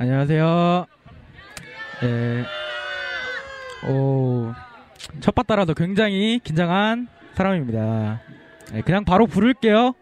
[0.00, 0.86] 안녕하세요.
[2.04, 2.44] 예.
[3.90, 4.52] 오,
[5.18, 8.20] 첫 바따라도 굉장히 긴장한 사람입니다.
[8.74, 9.94] 예, 그냥 바로 부를게요.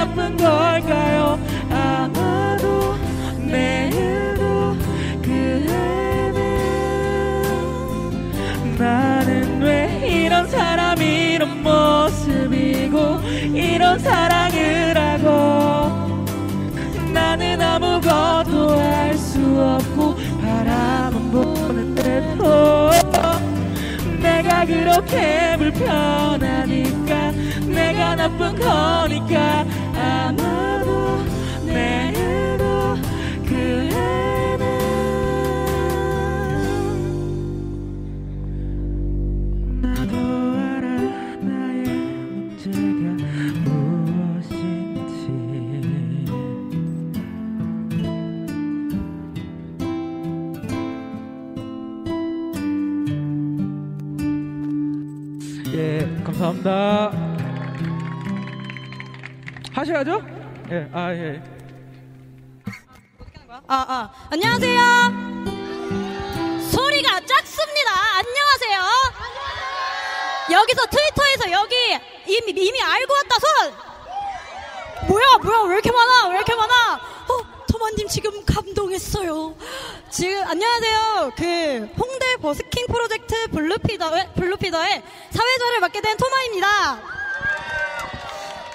[0.00, 1.38] 나쁜 걸까요?
[1.70, 2.94] 아마도
[3.36, 4.74] 내일도
[5.20, 5.30] 그
[5.68, 6.38] 애는
[8.78, 13.20] 나는 왜 이런 사람이 이런 모습이고
[13.54, 16.24] 이런 사랑을 하고
[17.12, 22.90] 나는 아무것도 할 수 없고 바라만 보는데도
[24.22, 27.32] 내가 그렇게 불편하니까
[27.66, 29.64] 내가 나쁜 거니까
[30.30, 30.60] 예.
[59.72, 60.29] 하셔야죠?
[60.70, 61.42] 예, 아, 예.
[63.66, 64.10] 아, 아.
[64.30, 64.80] 안녕하세요.
[66.70, 67.90] 소리가 작습니다.
[68.18, 68.80] 안녕하세요.
[70.52, 71.74] 여기서 트위터에서 여기
[72.26, 75.08] 이미, 이미 알고 왔다 손!
[75.08, 76.28] 뭐야, 뭐야, 왜 이렇게 많아?
[76.28, 76.94] 왜 이렇게 많아?
[76.94, 79.56] 어, 토마님 지금 감동했어요.
[80.10, 81.32] 지금, 안녕하세요.
[81.36, 87.19] 그, 홍대 버스킹 프로젝트 블루피더의, 블루피더의 사회자를 맡게 된 토마입니다.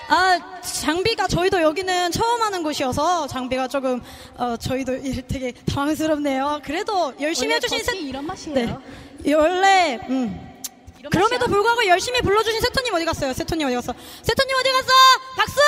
[0.07, 4.01] 아, 장비가 저희도 여기는 처음 하는 곳이어서 장비가 조금
[4.37, 6.61] 어, 저희도 되게 당황스럽네요.
[6.63, 7.97] 그래도 열심히 해주신 세...
[7.97, 8.81] 이런 맛이에요.
[9.23, 9.33] 네.
[9.33, 10.61] 원래 음.
[10.99, 11.47] 이런 그럼에도 맛이야.
[11.47, 13.33] 불구하고 열심히 불러주신 세토님 어디 갔어요?
[13.33, 13.93] 세토님 어디 갔어?
[14.21, 14.87] 세토님 어디 갔어?
[15.37, 15.59] 박수!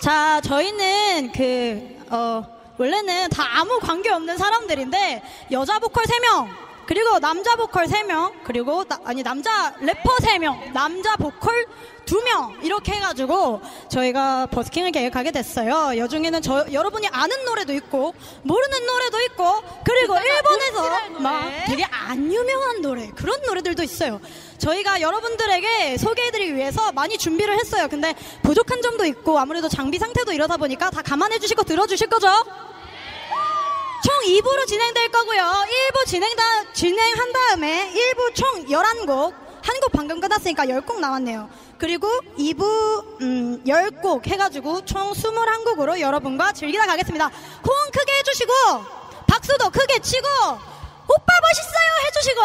[0.00, 2.44] 자, 저희는 그, 어,
[2.76, 5.22] 원래는 다 아무 관계 없는 사람들인데,
[5.52, 6.46] 여자 보컬 3명,
[6.86, 11.66] 그리고 남자 보컬 3명, 그리고, 나- 아니, 남자 래퍼 3명, 남자 보컬
[12.04, 15.96] 2명, 이렇게 해가지고, 저희가 버스킹을 계획하게 됐어요.
[15.98, 22.82] 여중에는 저, 여러분이 아는 노래도 있고, 모르는 노래도 있고, 그리고 일본에서 막 되게 안 유명한
[22.82, 24.20] 노래, 그런 노래들도 있어요.
[24.58, 27.88] 저희가 여러분들에게 소개해드리기 위해서 많이 준비를 했어요.
[27.88, 32.28] 근데 부족한 점도 있고 아무래도 장비 상태도 이러다 보니까 다 감안해주시고 들어주실 거죠?
[34.04, 35.42] 총 2부로 진행될 거고요.
[35.42, 41.48] 1부 진행 다, 진행한 다음에 1부 총 11곡, 한 곡 방금 끝났으니까 10곡 남았네요.
[41.78, 42.06] 그리고
[42.38, 47.28] 2부, 음, 10곡 해가지고 총 21곡으로 여러분과 즐기다 가겠습니다.
[47.28, 48.52] 호응 크게 해주시고,
[49.26, 51.90] 박수도 크게 치고, 오빠 멋있어요!
[52.06, 52.40] 해주시고,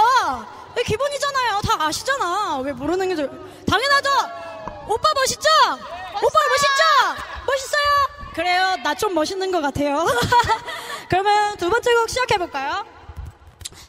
[0.85, 1.61] 기본이잖아요.
[1.67, 2.59] 다 아시잖아.
[2.59, 3.27] 왜 모르는 게 좀,
[3.69, 4.09] 당연하죠?
[4.87, 5.49] 오빠 멋있죠?
[6.15, 6.83] 오빠 멋있죠?
[7.45, 8.18] 멋있어요?
[8.33, 8.75] 그래요.
[8.83, 10.05] 나 좀 멋있는 것 같아요.
[11.09, 12.85] 그러면 두 번째 곡 시작해볼까요?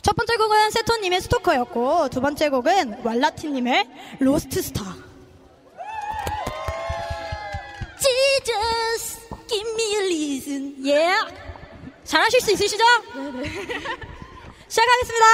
[0.02, 3.88] 첫 번째 곡은 세토님의 스토커였고, 두 번째 곡은 왈라티님의
[4.20, 4.84] Lost Star.
[7.98, 10.74] Jesus, give me a reason.
[10.82, 11.34] Yeah.
[12.04, 12.84] 잘하실 수 있으시죠?
[13.14, 13.44] 네네.
[14.68, 15.26] 시작하겠습니다.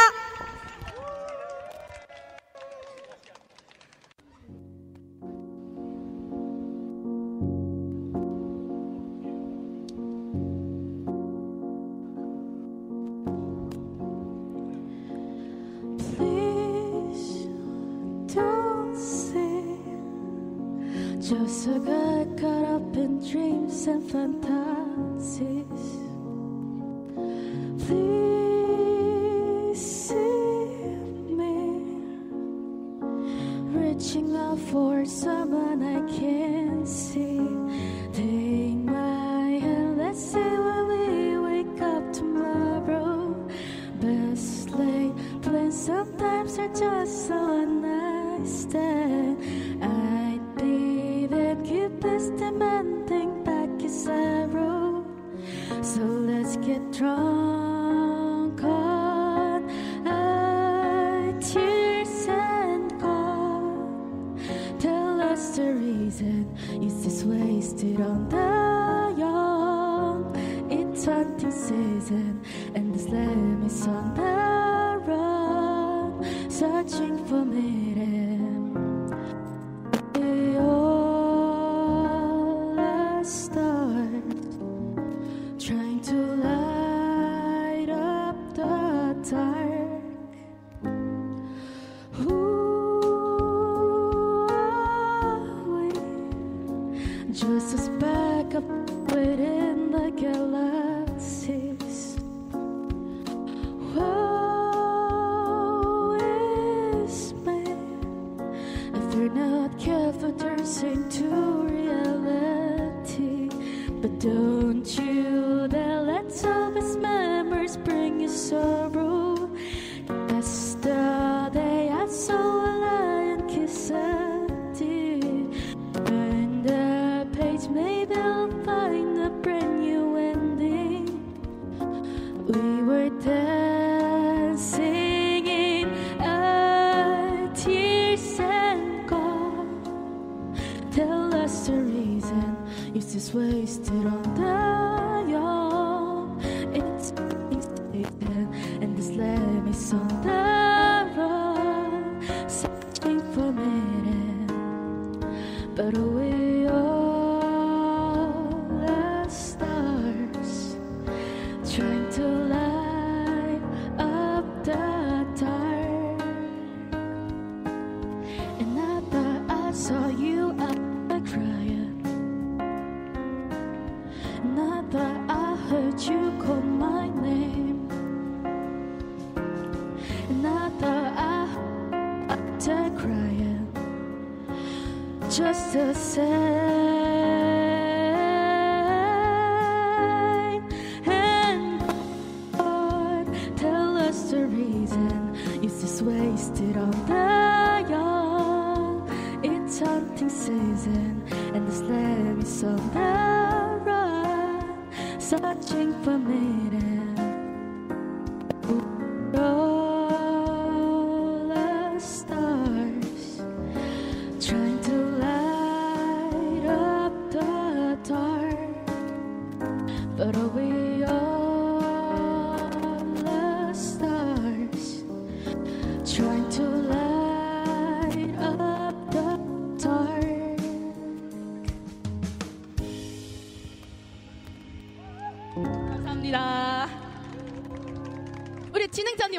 [21.39, 25.96] Just a guy caught up in dreams and fantasies.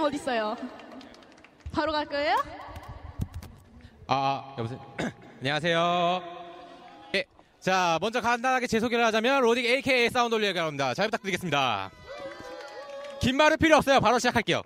[0.07, 0.55] 어디 있어요?
[1.73, 2.41] 바로 갈 거예요?
[4.07, 4.79] 아, 여보세요.
[5.39, 6.23] 안녕하세요.
[7.15, 7.25] 예.
[7.59, 10.93] 자, 먼저 간단하게 제 소개를 하자면 로딩 AKA 사운드 올리기가 합니다.
[10.93, 11.91] 잘 부탁드리겠습니다.
[13.19, 13.99] 긴 말은 필요 없어요.
[13.99, 14.61] 바로 시작할게요.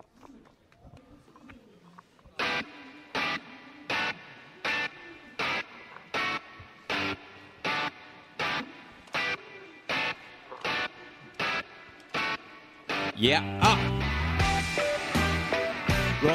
[13.18, 13.44] Yeah.
[13.62, 13.91] 아.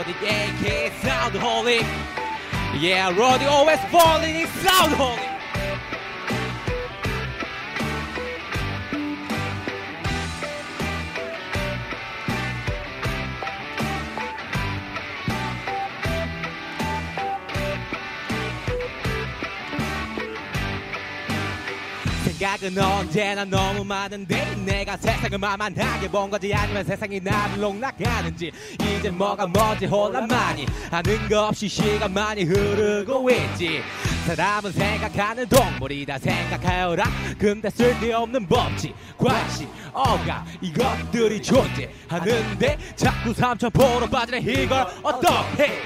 [0.06, 1.80] 로딩 AKA 사운드 홀리
[2.78, 5.36] Yeah, Roddy always falling in sound holy.
[22.38, 28.52] 생각은 언제나 너무 많은데 내가 세상을 만만하게 본 건지 아니면 세상이 나를 농락하는지
[28.98, 30.66] 이제 뭐가 뭔지 혼란만이.
[30.90, 33.82] 하는 거 없이 시간 많이 흐르고 있지.
[34.26, 37.04] 사람은 생각하는 동물이다 생각하여라.
[37.38, 45.80] 근데 쓸데없는 법칙 관심 어가 이것들이 존재하는데 자꾸 삼천포로 빠지는 이걸 어떻게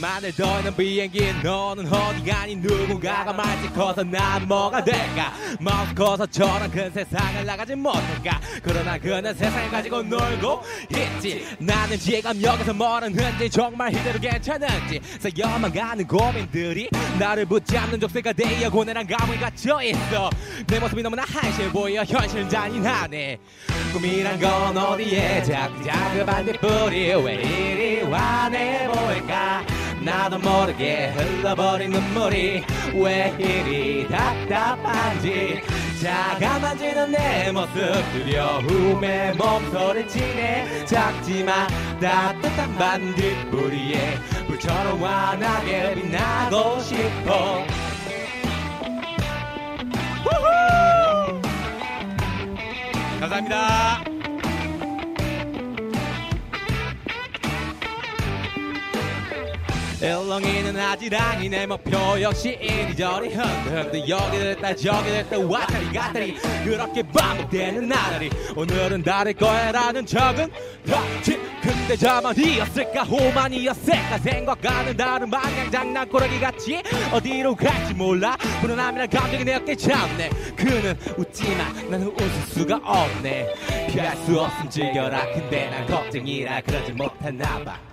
[0.00, 5.34] 나만을 더는 비행기 너는 어디 가니 누군가가 말지 커서 난 뭐가 될까?
[5.94, 8.40] 커서 저런 큰 세상을 나가지 못할까?
[8.62, 11.44] 그러나 그는 세상을 가지고 놀고 있지.
[11.58, 15.00] 나는 지금 여기서 뭘 하는지 정말 이대로 괜찮은지.
[15.20, 16.88] 쌓여만 가는 고민들이
[17.18, 20.30] 나를 붙잡는 족쇄가 되어 고뇌랑 감옥에 갇혀 있어.
[20.66, 23.38] 내 모습이 너무나 한시해 보여 현실은 잔인하네.
[23.92, 29.64] 꿈이란 건 어디에 자그자그 반딧불이 왜 이리 환해 보일까
[30.00, 32.64] 나도 모르게 흘러버린 눈물이
[32.94, 35.60] 왜 이리 답답한지
[36.02, 37.70] 자가만지는 내 모습
[38.12, 41.68] 두려움에 몸소리 치네 작지만
[42.00, 47.66] 따뜻한 반딧불이에 불처럼 환하게 빛나고 싶어!
[53.20, 54.19] 감사합니다.
[60.30, 66.34] 일렁이는 아지랑이 내 목표 역시 이리저리 흔들흔들 여기 됐다 저기 됐다 왔다리 갔다리.
[66.64, 70.48] 그렇게 반복되는 나날이 오늘은 다를 거야라는 적은
[70.86, 71.36] 덕지.
[71.60, 73.02] 근데 저만이었을까?
[73.02, 74.18] 호만이었을까?
[74.18, 76.80] 생각과는 다른 방향 장난꾸러기 같이
[77.12, 78.36] 어디로 갈지 몰라.
[78.60, 80.30] 불안함이란 감정이 내 어깨 잡네.
[80.54, 83.52] 그는 웃지만 나는 웃을 수가 없네.
[83.88, 85.32] 피할 수 없음 즐겨라.
[85.32, 87.72] 근데 난 걱정이라 그러지 못했나봐.
[87.72, 87.89] 하!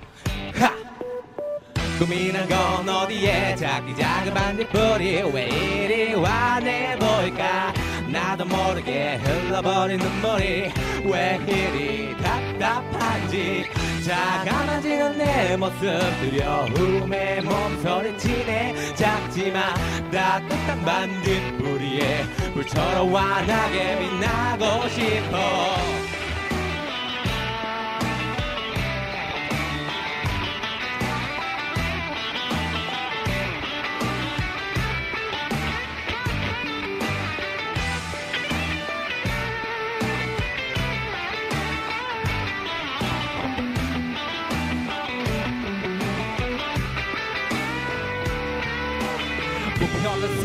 [2.00, 7.74] 꿈이란 건 어디에 작디 작은 반딧불이 왜 이리 환해 보일까?
[8.12, 10.72] 나도 모르게 흘러버린 눈물이
[11.06, 13.66] 왜 이리 답답한지.
[14.06, 15.82] 자가만지는 내 모습
[16.22, 19.74] 두려움에 몸소리치네 작지만
[20.12, 22.24] 따뜻한 반딧불이에
[22.54, 26.07] 불처럼 환하게 빛나고 싶어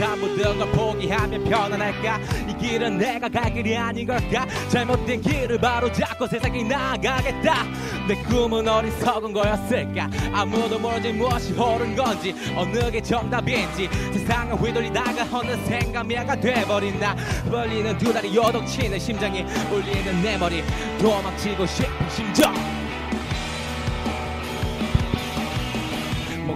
[0.02, 2.18] 삶 모든 걸 포기하면 편안할까?
[2.48, 4.44] 이 길은 내가 갈 길이 아닌 걸까?
[4.68, 7.64] 잘못된 길을 바로 잡고 세상에 나아가겠다.
[8.08, 10.10] 내 꿈은 어리석은 거였을까?
[10.32, 13.88] 아무도 모르지 무엇이 옳은 건지 어느 게 정답인지.
[14.12, 17.14] 세상을 휘둘리다가 어느새 감미가 돼버린 나
[17.48, 20.64] 벌리는 두 다리 요동치는 심장이 울리는 내 머리.
[20.98, 22.81] 도망치고 싶은 심정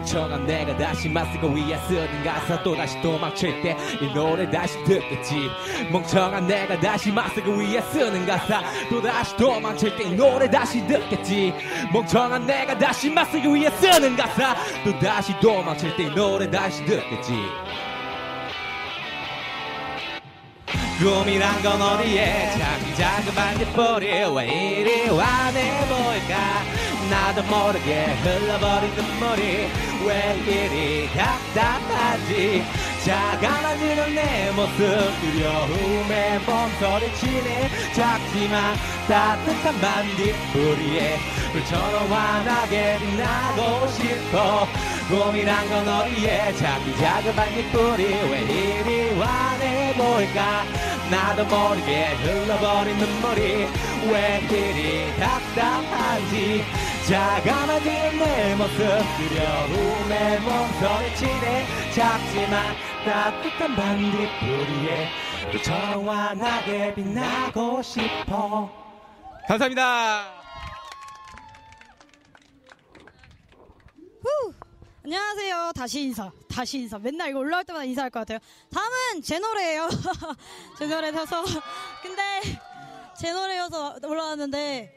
[0.07, 5.51] 멍청한 내가 다시 마스크 위에 쓰는 가사 또다시 도망칠 때 이 노래 다시 듣겠지.
[5.91, 11.53] 멍청한 내가 다시 마스크 위에 쓰는 가사 또다시 도망칠 때 이 노래 다시 듣겠지.
[11.93, 17.33] 멍청한 내가 다시 마스크 위에 쓰는 가사 또다시 도망칠 때 이 노래 다시 듣겠지.
[21.01, 29.69] 꿈이란 건 어디에 자기 자그만 뒷볼이 왜 이리 와내 보일까 나도 모르게 흘러버린 눈물이
[30.05, 32.65] 왜 이리 답답하지.
[33.05, 34.77] 작아만지는 내 모습
[35.21, 37.71] 두려움에 몸서리치네.
[37.95, 38.77] 작지만
[39.09, 41.19] 따뜻한 반딧불이에
[41.53, 44.67] 불처럼 환하게 빛나고 싶어.
[45.09, 50.65] 꿈이란 건 어디에 자기 작은 반딧불이 왜 이리 환해 보일까?
[51.11, 53.69] 나도 모르게 흘러버린 눈물이
[54.11, 56.65] 왜 이리 답답한지
[57.09, 65.09] 작아만지는 내 모습 두려움에 몸서리치네 작지만 따뜻한 반딧불이에
[65.53, 68.69] 불처럼 환하게 빛나고 싶어
[69.47, 70.35] 감사합니다
[74.21, 74.53] 후!
[75.05, 75.71] 안녕하세요.
[75.77, 76.33] 다시 인사.
[76.49, 76.99] 다시 인사.
[76.99, 78.41] 맨날 이거 올라올 때마다 인사할 것 같아요.
[78.75, 79.89] 다음은 제 노래예요.
[80.77, 81.45] 제 노래여서
[82.03, 82.23] 근데
[83.17, 84.93] 제 노래여서 올라왔는데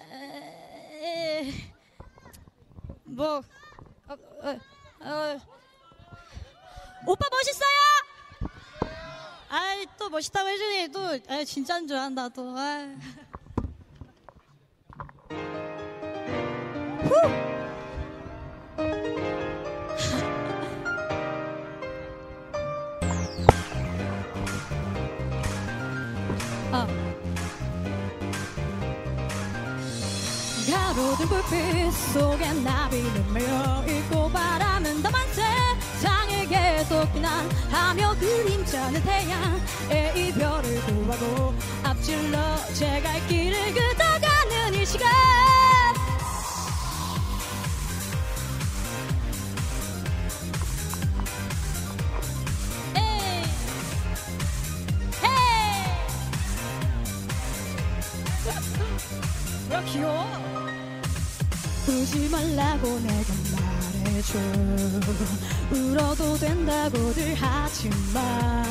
[0.00, 0.51] 에,
[3.04, 3.42] 뭐
[4.08, 4.58] 어, 어,
[5.00, 5.40] 어.
[7.06, 7.72] 오빠 멋있어요?
[9.48, 12.56] 아이 또 멋있다고 해주니 또 아이, 진짜인 줄 안다 또.
[12.56, 12.96] 아이.
[17.02, 17.16] 후!
[26.72, 27.01] 아.
[30.92, 42.56] 가로등 불빛 속에 나비는 메어있고 바람은 더만 세상에 계속 비난하며 그림자는 태양의 이별을 구하고 앞질러
[42.74, 45.08] 제갈 길을 걷어가는 이 시간.
[59.86, 60.71] 귀여워?
[61.88, 64.38] 울지 말라고 내가 말해줘.
[65.72, 68.64] 울어도 된다고들 하지만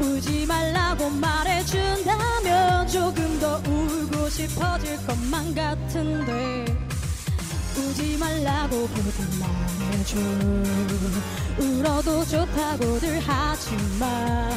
[0.00, 6.64] 울지 말라고 말해준다면 조금 더 울고 싶어질 것만 같은데
[7.76, 10.16] 울지 말라고 부들 말해줘.
[11.58, 14.50] 울어도 좋다고들 하지만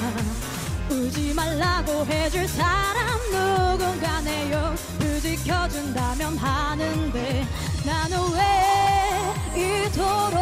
[0.89, 7.45] 울지 말라고 해줄 사람 누군가 내용 부지켜준다면 하는데
[7.85, 10.37] 나는 왜 이토록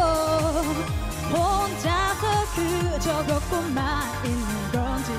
[1.32, 5.10] 혼자서 그저 걷고만 있는 건지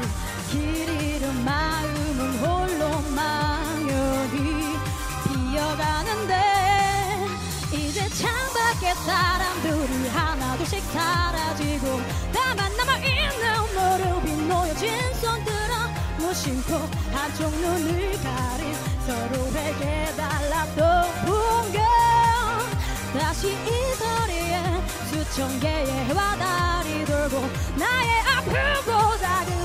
[0.49, 4.77] 길 잃은 마음은 홀로 망연히
[5.25, 6.33] 피어가는데
[7.73, 11.99] 이제 창밖에 사람들이 하나둘씩 사라지고
[12.33, 13.66] 나만 남아있는
[14.77, 15.73] 놓여진 손들어
[16.19, 16.75] 무심코
[17.11, 18.75] 한쪽 눈을 가린
[19.07, 21.83] 서로에게 달랐던 풍경.
[23.13, 24.63] 다시 이 거리에
[25.09, 27.41] 수천 개의 해와 달이 돌고
[27.75, 29.17] 나의 아프고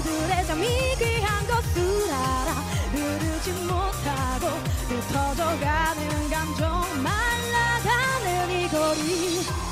[0.03, 2.53] 그들의 잠이 귀한 것을 알아
[2.93, 4.47] 흐르지 못하고
[4.89, 9.72] 흩어져가는 감정 말라가는 이 거리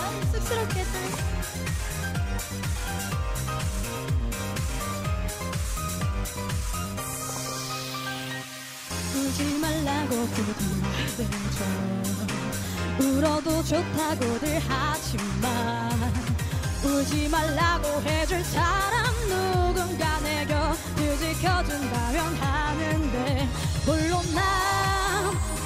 [0.00, 0.98] 아이 쑥스럽게 또
[9.18, 10.28] 울지 말라고
[11.18, 11.64] 말해줘
[13.00, 15.90] 울어도 좋다고들 하지만
[16.84, 23.48] 울지 말라고 해줄 사람 누군가 내 곁을 지켜준다면 하는데
[23.86, 24.22] 홀로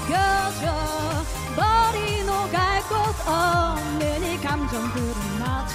[0.05, 1.25] 남겨져.
[1.57, 5.75] 머리 녹알 곳 없는 이 감정들은 마치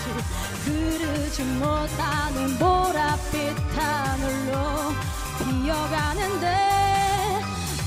[0.66, 4.94] 흐르지 못하는 보랏빛 하늘로
[5.40, 6.46] 피어가는데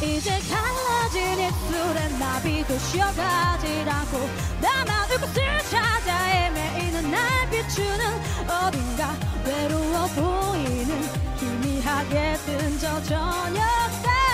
[0.03, 4.29] 이제 갈라진 입술에 나비도 쉬어가질 않고
[4.61, 8.05] 나만 울곳을 찾아 헤매이는 날 비추는
[8.49, 11.03] 어딘가 외로워 보이는
[11.39, 14.32] 희미하게 뜬 저 저녁새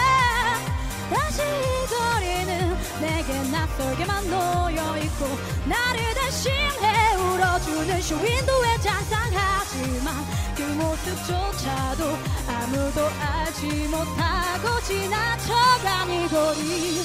[1.11, 5.27] 다시 이 거리는 내게 낯설게만 놓여있고
[5.66, 10.14] 나를 대신해 울어주는 쇼윈도에 장상하지만
[10.57, 12.05] 그 모습조차도
[12.49, 15.55] 아무도 알지 못하고 지나쳐
[16.38, 17.03] 가버리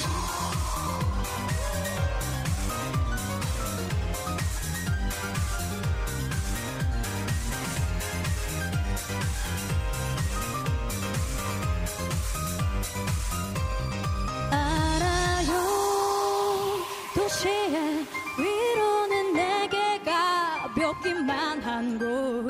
[17.14, 18.06] 도시의
[18.38, 22.46] 위로는 내게 가볍기만 한 곳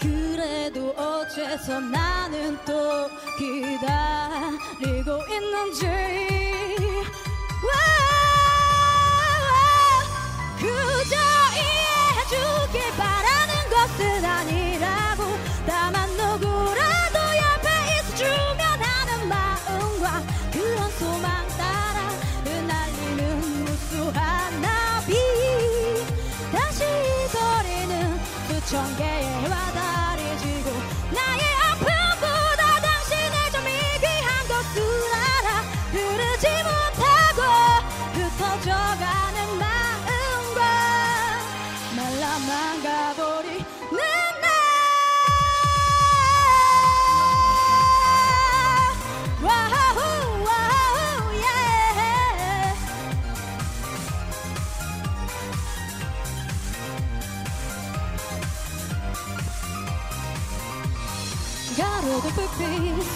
[0.00, 6.23] 그래도 어째서 나는 또 기다리고 있는지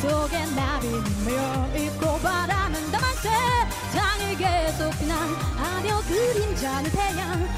[0.00, 7.48] 속에 나비는 모여있고 바람은 다만 세상이 계속 비난하며 그림자는 태양의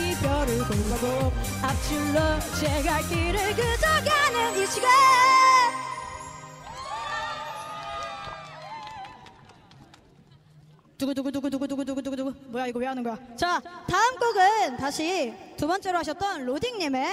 [0.00, 4.90] 이별을 골라고 앞질러 제갈 길을 그저 가는 이 시간
[10.98, 12.32] 두구두구두구두구두구두구두구.
[12.46, 13.18] 뭐야 이거 왜 하는 거야?
[13.36, 17.04] 자 다음 곡은 다시 두 번째로 하셨던 로딩님의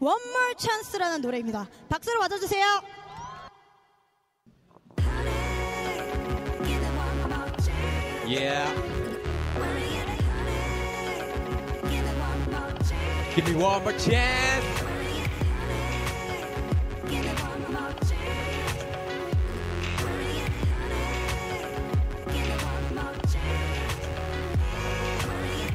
[0.00, 1.66] One More Chance라는 노래입니다.
[1.88, 2.82] 박수로 맞아주세요
[8.34, 8.66] Yeah.
[13.36, 14.64] Give me one more chance.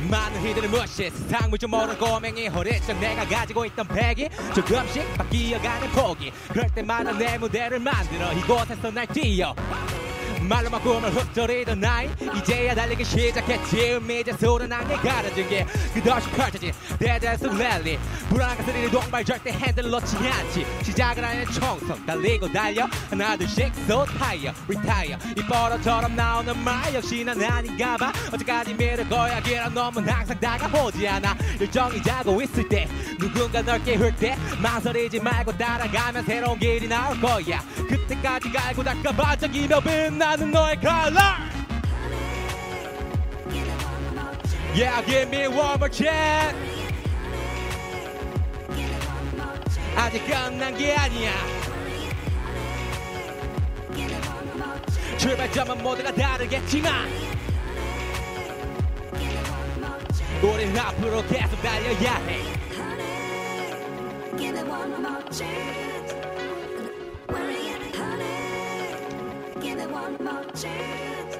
[0.09, 6.31] 많은 이들을 무시 세상 물좀 모르는 꼬맹이 허리처럼 내가 가지고 있던 패기 조금씩 바뀌어가는 포기
[6.47, 9.53] 그럴 때마다 내 무대를 만들어 이곳에서 날 뛰어
[10.47, 12.09] 말로만 꿈을 흩어리던 나이?
[12.37, 17.99] 이제야 달리기 시작했지 음이제 소란하게 가려진 게 끝없이 펼쳐진 대대수 랠리
[18.29, 20.65] 불안한 가스리를 동발 절대 핸들 놓지 않지.
[20.83, 22.87] 시작을 하는 총선 달리고 달려.
[23.09, 28.13] 하나 둘씩 so 타이어 리타이어 이 뻐러처럼 나오는 말 역시 난 아닌가 봐.
[28.31, 31.35] 언제까지 믿을 거야 길은 놈은 항상 다가오지 않아.
[31.59, 32.87] 일정이 자고 있을 때
[33.19, 37.61] 누군가 널 깨울 때 망설이지 말고 따라가면 새로운 길이 나올 거야.
[37.75, 41.18] 그때까지 갈고 닦아 반짝이며 빛나 는 너의 컬러
[44.74, 46.54] Yeah give me one more chance
[49.96, 51.32] 아직 끝난 게 아니야
[55.16, 57.08] 출발점은 모두가 다르겠지만
[60.42, 62.64] 우린 앞으로 계속 달려야 해
[64.36, 66.12] Give it one more chance.
[67.28, 67.67] Where are you, honey?
[69.61, 71.35] Give it one more chance.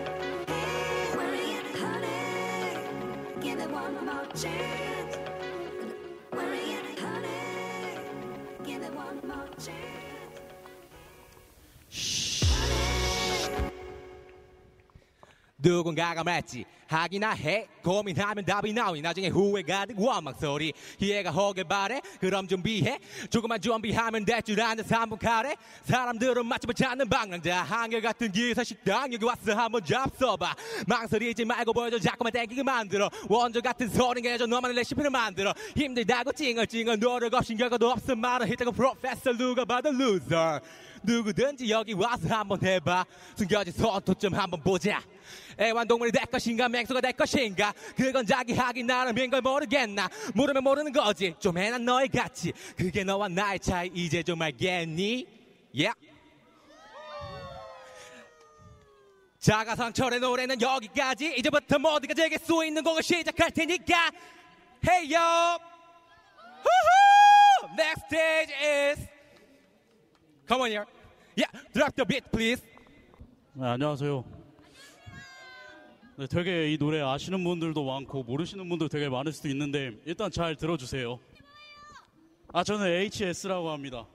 [1.80, 2.12] Honey?
[3.40, 5.16] Give one more chance.
[6.34, 7.30] Honey?
[8.66, 10.19] Give one more chance.
[15.62, 16.66] 누군가가 말했지?
[16.88, 17.68] 하기나 해?
[17.84, 20.74] 고민하면 답이 나오니 나중에 후회 가득 원망 소리.
[21.00, 22.02] 기회가 오길 바래?
[22.20, 22.98] 그럼 준비해?
[23.30, 27.62] 조금만 준비하면 될 줄 아는 3분 카레 사람들은 맛집을 찾는 방랑자.
[27.62, 30.56] 한결같은 기사 식당 여기 왔어 한번 잡숴봐.
[30.88, 32.00] 망설이지 말고 보여줘.
[32.00, 33.10] 자꾸만 땡기게 만들어.
[33.28, 34.48] 원조 같은 소리 내줘.
[34.48, 35.54] 너만의 레시피를 만들어.
[35.78, 40.60] 힘들다고 찡얼찡얼 노력 없인 결과도 없음 말은 히트곡 프로듀서 누가 봐도 loser
[41.04, 43.06] 누구든지 여기 와서 한번 해봐.
[43.36, 45.02] 숨겨진 손톱 좀 한번 보자.
[45.60, 47.74] 애완동물이 될 것인가 맹수가 될 것인가?
[47.96, 50.10] 그건 자기 하기 나름인 걸 모르겠나?
[50.34, 51.36] 모르면 모르는 거지.
[51.40, 55.28] 좀 해나 너의 가치 그게 너와 나의 차이 이제 좀 알겠니?
[55.74, 55.94] yeah.
[59.40, 61.36] 자가상철의 노래는 여기까지.
[61.38, 64.12] 이제부터 모두가 즐길 수 있는 곡을 시작할 테니까.
[64.86, 65.58] Hey yo
[66.64, 67.76] Woohoo!
[67.78, 69.19] Next stage is
[70.50, 70.86] Come on here
[71.36, 72.64] Yeah drop the beat please
[73.54, 74.24] 네, 안녕하세요.
[76.18, 80.56] 네, 되게 이 노래 아시는 분들도 많고 모르시는 분들 되게 많을 수도 있는데 일단 잘
[80.56, 81.20] 들어주세요.
[82.52, 84.08] 아 저는 HS라고 합니다.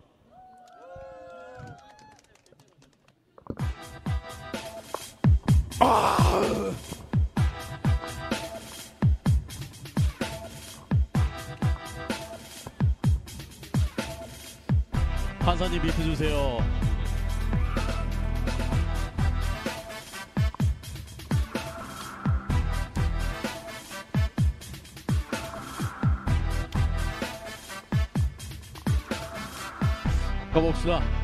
[15.44, 16.58] 판사님 비트 주세요.
[30.54, 31.23] 가봅시다.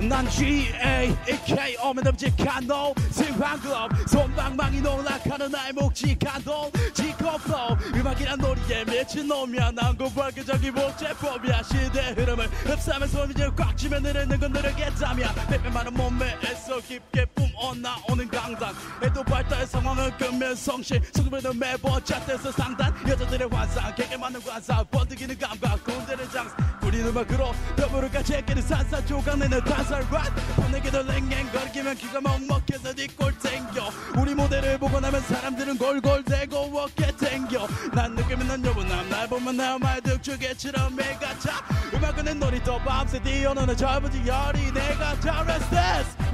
[0.00, 3.72] 난 G-A-E-K 오면 듬직한 놈 생방금
[4.06, 9.72] 손방망이 놀락하는 나의 묵직한 돈 지코플로 음악이란 놀이에 미친 놈이야.
[9.72, 11.62] 난 고발교적인 복제법이야.
[11.64, 15.34] 시대의 흐름을 흡사하면 소리를 꽉 쥐면 흐르는 건 느르게 짬이야.
[15.50, 18.74] 빼빼마른 몸매에서 깊게 뿜어 나오는 강단.
[19.02, 21.02] 애도 발달 상황을 끄면 성실.
[21.12, 22.94] 성금에는 매번 잣대서 상단.
[23.08, 24.84] 여자들의 환상 개개 많은 관상.
[24.92, 26.54] 번득이는 감각 군대는 장사.
[26.82, 33.90] 우리 음악으로 더불어가 제끼는 산산 조각내는 탄살 rat 보내기도 랭랭거리기면 기가 먹먹해서 네꼴 땡겨.
[34.18, 37.66] 우리 무대를 보고 나면 사람들은 골골대고 어깨 땡겨.
[37.94, 41.64] 난 느끼면 넌 여보남 날 보면 나 말 득주개처럼 매가 차.
[41.94, 45.68] 음악은 내 놀이터 밤새 뛰어노는 젊은지 열이 내가 잘했어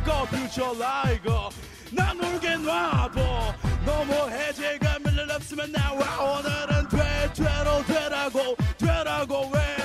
[0.04, 1.30] Go future like
[1.92, 3.54] 난 울게 놔둬
[3.86, 6.38] 너무 해제가 밀릴 없으면 나와.
[6.38, 9.83] 오늘은 돼 되로 되라고 되라고 왜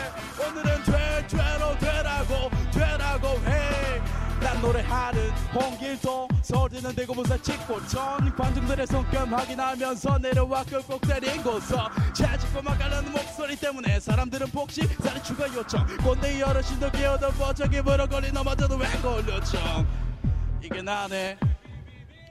[4.62, 6.28] 노래하는 홍길동.
[6.42, 11.90] 서울대는 대구 부산 찍고천 관중들의 손금 확인하면서 내려와 끝꼭 때린 곳서.
[12.14, 15.86] 차집고 막가라는 목소리 때문에 사람들은 복시 살인 추가 요청.
[15.98, 19.88] 꼰대 어르신도 끼어든 버저기 벌어거리 넘어져도 왜 걸려청.
[20.62, 21.38] 이게 나네.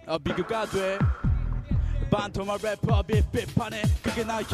[0.06, 0.98] 어, 비교가 돼.
[2.10, 4.44] 반토막 래퍼 빗빗판에 그게 나의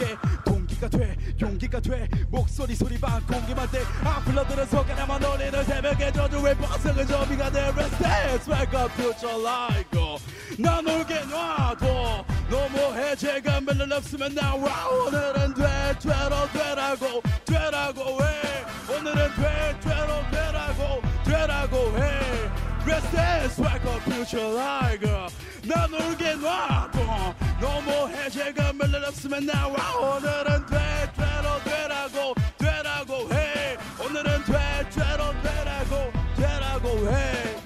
[0.44, 2.08] 동 기가 돼 용기가 돼.
[2.28, 7.60] 목소리 소리 반 공기만 돼아 불러들은 손가락만 올리는 새벽에 저주의 버스가 저비가 돼?
[7.68, 9.88] Restless wake up future like
[10.58, 12.24] 난 울게 놔둬.
[12.50, 14.88] 너무 해 제가 별로 없으면 나와.
[14.88, 18.64] 오늘은 돼 되로 되라고 되라고 해.
[18.88, 22.20] 오늘은 돼 되로 되라고 되라고 해.
[22.84, 25.08] Restless wake up future like
[25.64, 29.76] 난 울게 놔둬 너무 해 제가 별로 없으면 나와.
[29.96, 33.76] 오늘은 돼 되로 되라고 되라고 해.
[33.98, 37.56] 오늘은 돼 되로 되라고 되라고 해.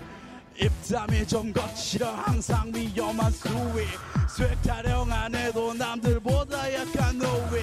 [0.60, 3.86] 입담이 좀 거칠어 항상 위험한 수위.
[4.28, 7.60] 수액 타령 안 해도 남들보다 약한 노위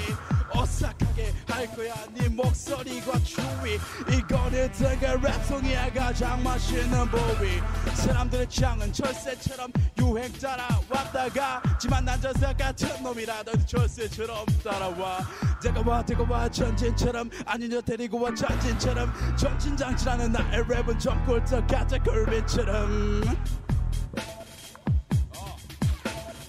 [1.16, 1.94] 오싹하게 할 거야.
[2.14, 3.80] 네 목소리가 추위
[4.12, 7.62] 이거는 되게 랩송이야 가장 맛있는 부위
[7.96, 15.20] 사람들의 창은 철새처럼 유행 따라왔다가 지만 난 저새 같은 놈이라 너도 철새처럼 따라와.
[15.64, 19.12] 다가와 다가와 전진처럼 아닌 여 데리고 와 전진처럼.
[19.38, 23.65] 전진장치라는 나의 랩은 좀 꿀떡 같아 꿀빛처럼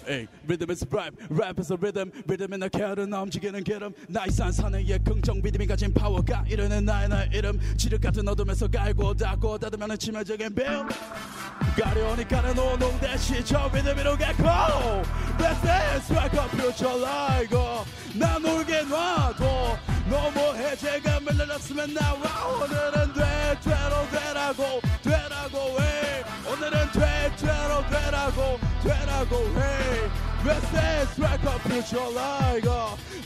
[0.08, 2.10] 에이, 리듬 is rap, rap is a rhythm.
[2.26, 7.58] 리듬은 나 게으른 움직이는 기름 나이산 사내의 긍정 믿음이 가진 파워가 이르는 나의 나의 이름.
[7.76, 10.64] 지륵 같은 어둠에서 갈고 닦고 닫으면 치명적인 빔
[11.76, 15.02] 가려우니까는 오농대 시저 리듬 위로 가고
[15.38, 17.56] Let's dance like a future like
[18.14, 22.46] 난 울게 놔둬 너무 해제가 밀려났으면 나와.
[22.46, 30.26] 오늘은 돼 되로 되라고 되라고 해 오늘은 돼 되로 되라고 되라고 해.
[30.44, 32.68] Let's like a future like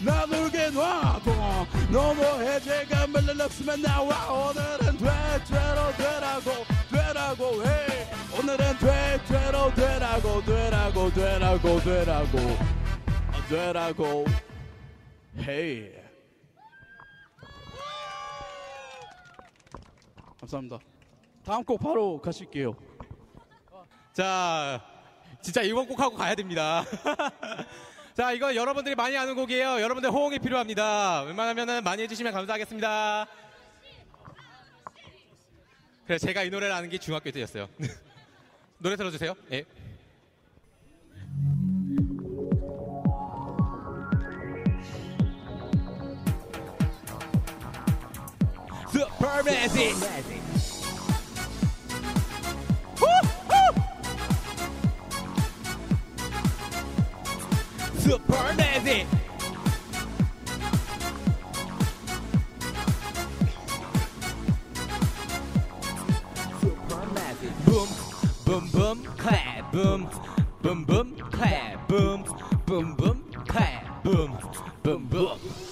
[0.02, 6.50] 난 울게 놔둬 너무 해제가 밀려났으면 나와 오늘은 돼 되로 되라고
[6.90, 8.08] 되라고 해.
[8.38, 12.38] 오늘은 돼 되로 되라고 되라고 되라고 되라고
[13.32, 14.24] 아, 되라고
[15.40, 15.92] 해.
[20.40, 20.78] 감사합니다.
[21.44, 22.89] 다음 곡 바로 가실게요
[24.12, 24.80] 자,
[25.40, 26.84] 진짜 이번 곡 하고 가야 됩니다.
[28.14, 29.80] 자, 이건 여러분들이 많이 아는 곡이에요.
[29.80, 31.22] 여러분들 호응이 필요합니다.
[31.22, 33.26] 웬만하면 많이 해주시면 감사하겠습니다.
[36.06, 37.68] 그래, 제가 이 노래를 아는 게 중학교 때였어요.
[38.78, 39.34] 노래 들어주세요.
[39.52, 39.64] 예.
[58.10, 59.06] Super Magic!
[66.60, 67.52] Super Magic!
[67.66, 67.88] Boom,
[68.44, 70.10] boom, boom, clap, boom,
[70.60, 72.24] boom, boom, clap, boom,
[72.66, 74.36] boom, boom, clap, boom,
[74.82, 75.69] boom, boom.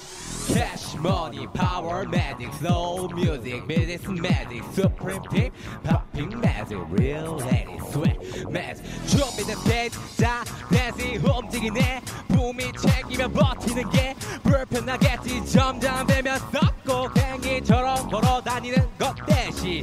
[0.49, 5.53] Cash, money, power, magic, soul, music, business, magic, supreme team,
[5.85, 8.19] popping magic, real lady sweat
[8.51, 8.81] mess.
[9.07, 12.01] 준비된 스테이지 자 댄스 움직이네.
[12.29, 15.45] 붐이 챙기며 버티는 게 불편하겠지.
[15.47, 19.83] 점점 되면 썩고 갱이처럼 걸어다니는 것 대신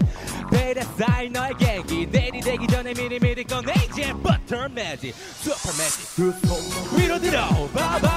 [0.51, 2.07] 베일에 쌓인 너의 계기.
[2.07, 7.41] 내일이 되기 전에 미리미리 꺼내 이제 버터 매직 슈퍼 매직 두 손 위로 들어
[7.73, 8.14] 바바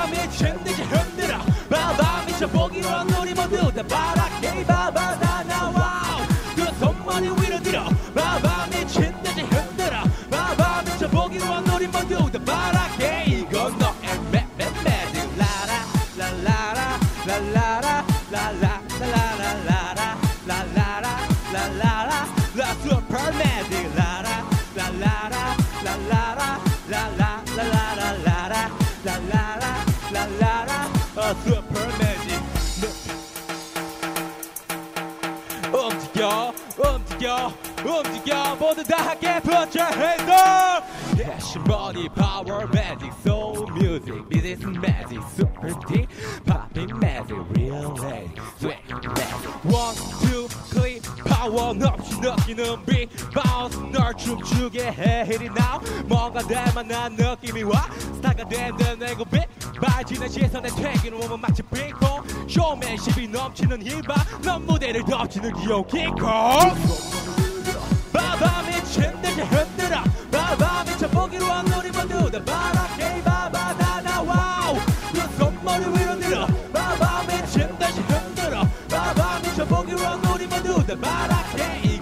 [2.99, 4.18] 미쳐보기로 한 우리 모두 다 바라
[38.69, 40.85] 모두 다 함께 put your hands up
[41.17, 46.11] Cash money power magic soul music this is magic super deep
[46.45, 54.15] popping magic real lady sweat magic one two click power 없이 느끼는 beat bounce 널
[54.15, 59.49] 춤추게 해 hit it now 뭔가 닮아난 느낌이 와 스타가 된듯 내고 빛
[59.81, 66.29] 발지는 시선에 퇴기는 오면 마치 빙봉 쇼맨십이 넘치는 힙합 넌 무대를 덮치는 귀여운 킹콩
[68.67, 70.03] 미친 듯이 흔들어.
[70.31, 74.75] 바바 미쳐보기로 한 우리 모두 다 바라케 바바 다 나와
[75.13, 76.47] 그 손머리 위로 들어.
[76.73, 78.63] 바바 미친 듯이 흔들어.
[78.89, 82.01] 바바 미쳐보기로 한 우리 모두 다 바라케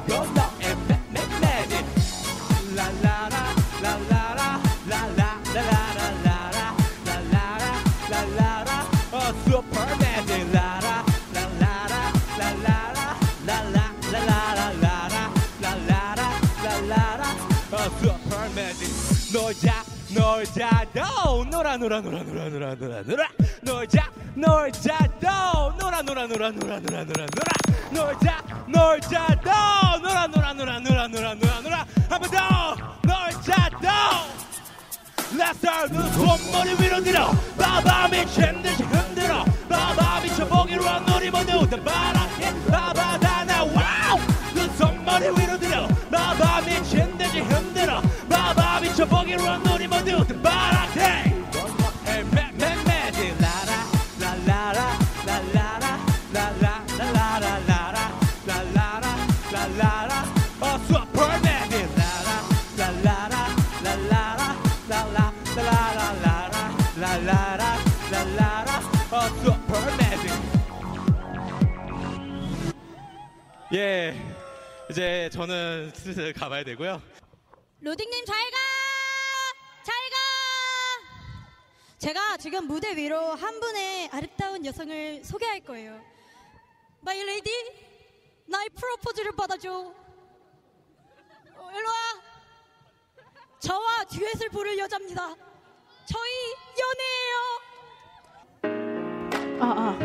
[19.37, 23.29] 놀자 놀자 도 놀아 놀아 놀아 놀아 놀아 놀아 놀아
[23.61, 27.53] 놀자 놀자 도 놀아 놀아 놀아 놀아 놀아 놀아 놀아
[27.93, 34.37] 놀자 놀자 도 놀아 놀아 놀아 놀아 놀아 놀아 놀아 한번 더 놀자 도
[35.53, 41.69] start 그 손머리 위로 들어 바바 미친 듯이 흔들어 바바 미쳐 보기로 한 우리 모두
[41.69, 44.17] 다 바라게 바바 다 나와
[44.55, 51.37] 그 손머리 위로 들어 바바 미친 듯이 흔들어 바바 미쳐보기로 한 우리 모두 다 바라게
[73.75, 74.17] 예
[74.89, 77.03] 이제 저는 슬슬 가봐야 되고요
[77.87, 78.57] 로딩님 잘 가!
[79.85, 80.17] 잘 가!
[81.99, 86.05] 제가 지금 무대 위로 한 분의 아름다운 여성을 소개할 거예요.
[87.03, 87.49] My lady,
[88.47, 89.71] 나의 프로포즈를 받아줘.
[91.55, 91.95] 어, 일로 와.
[93.61, 95.37] 저와 듀엣을 부를 여자입니다.
[96.07, 97.37] 저희 연애해요.
[99.61, 99.97] 아, 아.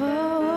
[0.00, 0.47] Oh,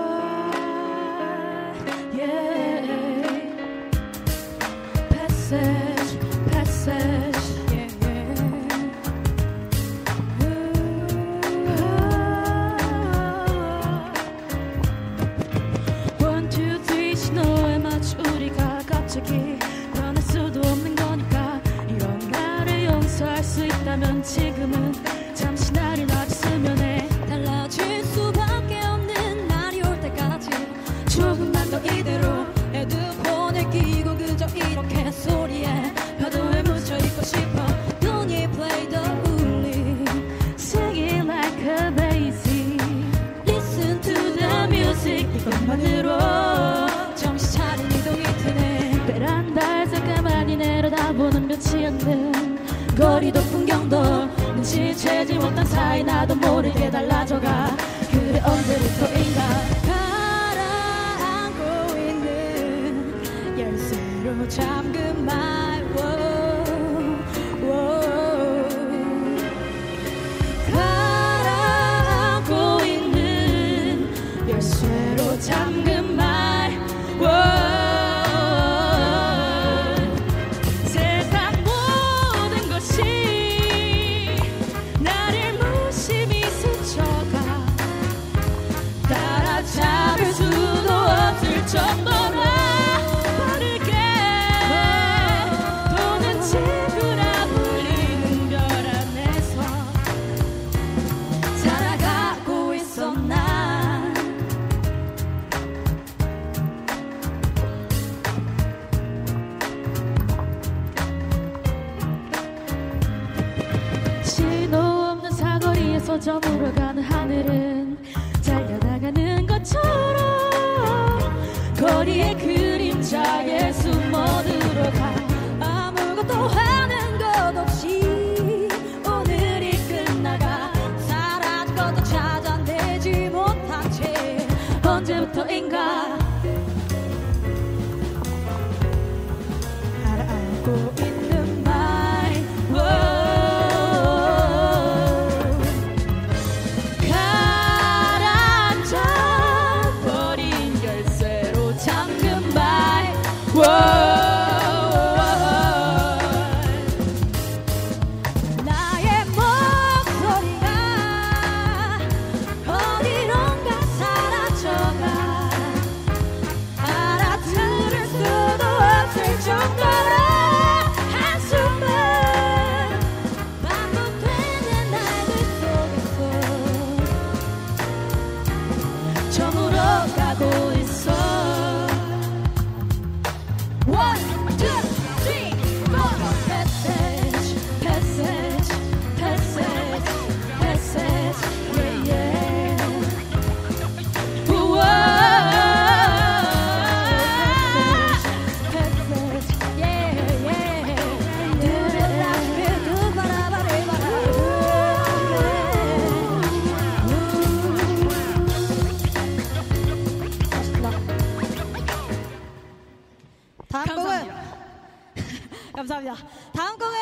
[215.72, 216.16] 감사합니다.
[216.54, 216.96] 다음 곡은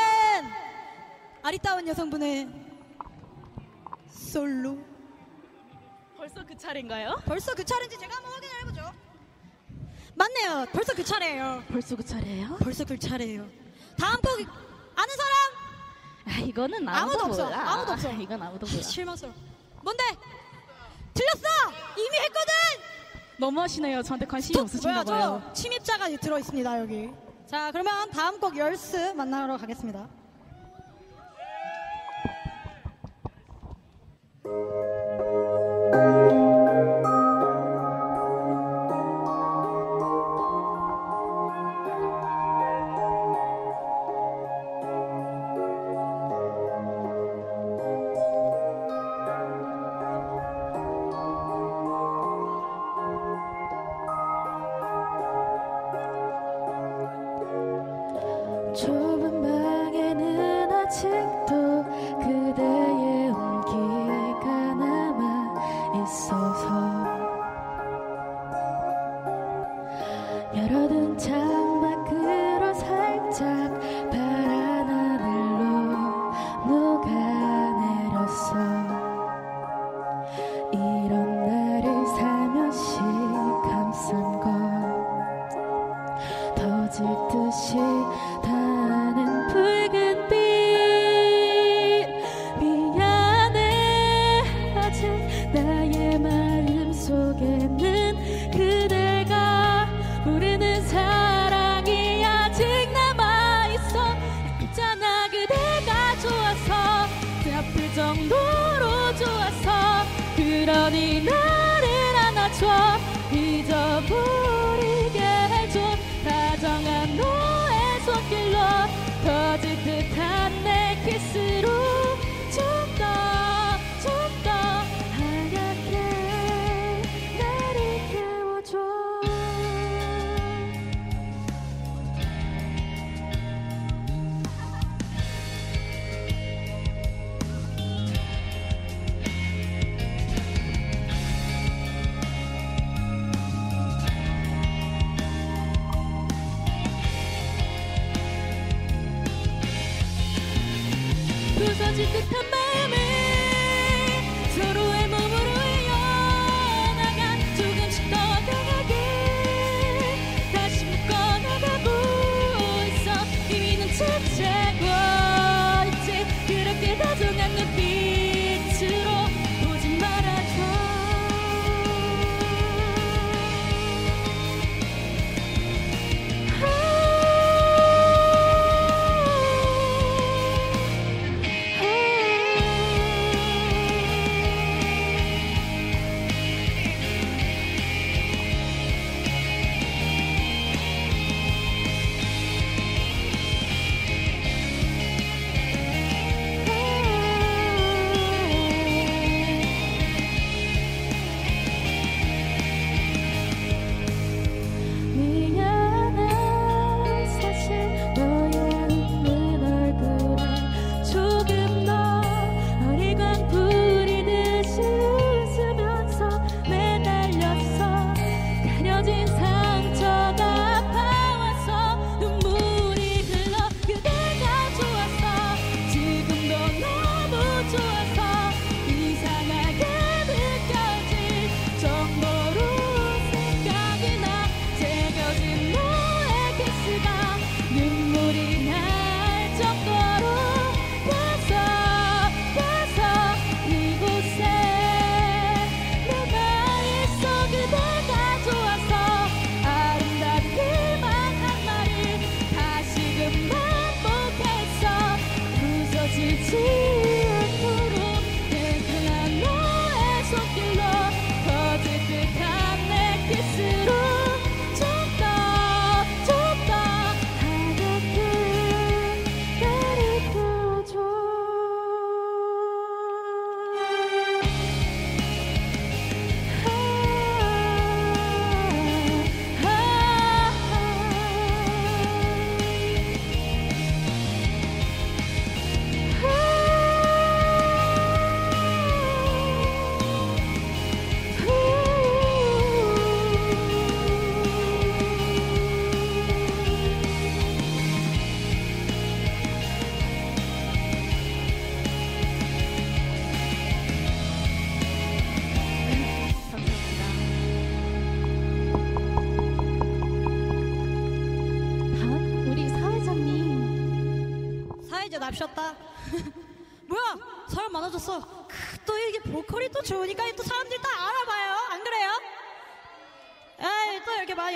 [1.43, 2.47] 아리따운 여성분의
[4.09, 4.77] 솔로.
[6.17, 7.15] 벌써 그 차례인가요?
[7.25, 8.93] 벌써 그 차례인지 제가 한번 확인을 해보죠.
[10.15, 10.65] 맞네요.
[10.73, 11.63] 벌써 그 차례예요.
[11.69, 12.57] 벌써 그 차례예요?
[12.57, 13.47] 벌써 그 차례예요.
[13.97, 14.31] 다음 곡
[14.95, 15.49] 아는 사람?
[16.25, 17.53] 아, 이거는 아무도, 아무도 없어.
[17.53, 18.09] 아무도 없어.
[18.09, 18.81] 아, 이건 아무도 몰라.
[18.81, 19.33] 실망스러워.
[19.81, 20.03] 뭔데?
[21.13, 21.47] 틀렸어.
[21.97, 22.53] 이미 했거든.
[23.39, 24.03] 너무하시네요.
[24.03, 25.41] 저한테 관심이 없으신가 봐요.
[25.53, 27.09] 침입자가 들어 있습니다 여기.
[27.49, 30.07] 자, 그러면 다음 곡 열스 만나러 가겠습니다.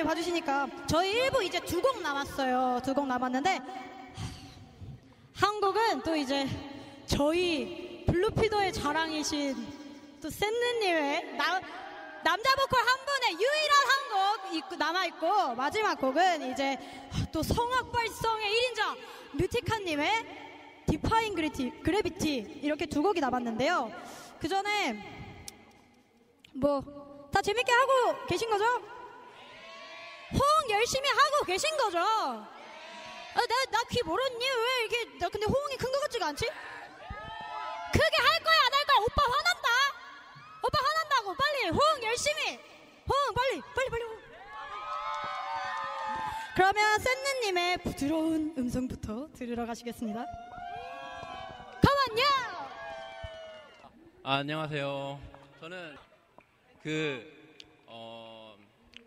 [0.03, 0.67] 많이 봐주시니까.
[0.87, 2.81] 저희 1부 이제 두 곡 남았어요.
[2.83, 3.59] 두 곡 남았는데,
[5.35, 6.47] 한 곡은 또 이제
[7.05, 9.55] 저희 블루피더의 자랑이신
[10.21, 11.59] 또 샌느님의 나,
[12.23, 16.77] 남자 보컬 한 분의 유일한 한 곡 남아있고, 마지막 곡은 이제
[17.31, 18.97] 또 성악 발성의 1인자
[19.33, 20.25] 뮤티카님의
[20.87, 23.91] 디파인 그래티, 그래비티 이렇게 두 곡이 남았는데요.
[24.39, 25.31] 그 전에
[26.53, 28.63] 뭐 다 재밌게 하고 계신 거죠?
[30.33, 31.99] 호응 열심히 하고 계신 거죠?
[31.99, 34.45] 아, 내가 나귀 멀었니?
[34.45, 36.45] 왜 이게 나 근데 호응이 큰 것 같지가 않지?
[36.45, 38.97] 크게 할 거야 안 할 거야?
[39.01, 39.69] 오빠 화난다.
[40.63, 42.59] 오빠 화난다고 빨리 호응 열심히.
[43.09, 44.03] 호응 빨리 빨리 빨리.
[44.03, 44.17] 호응.
[46.55, 50.23] 그러면 샌느님의 부드러운 음성부터 들으러 가시겠습니다.
[51.81, 52.23] 가만요.
[54.23, 55.19] 아, 안녕하세요.
[55.59, 55.97] 저는
[56.83, 57.32] 그 어,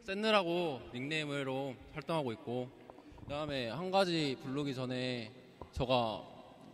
[0.07, 2.69] 샌느라고 닉네임으로 활동하고 있고
[3.25, 5.33] 그다음에 한 가지 부르기 전에
[5.73, 6.23] 저가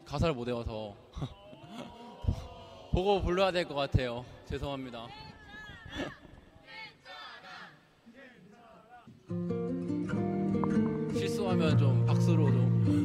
[0.05, 0.95] 가사를 못 외워서
[2.93, 4.23] 보고 불러야 될 것 같아요.
[4.45, 5.07] 죄송합니다.
[11.15, 13.02] 실수하면 좀 박수로 좀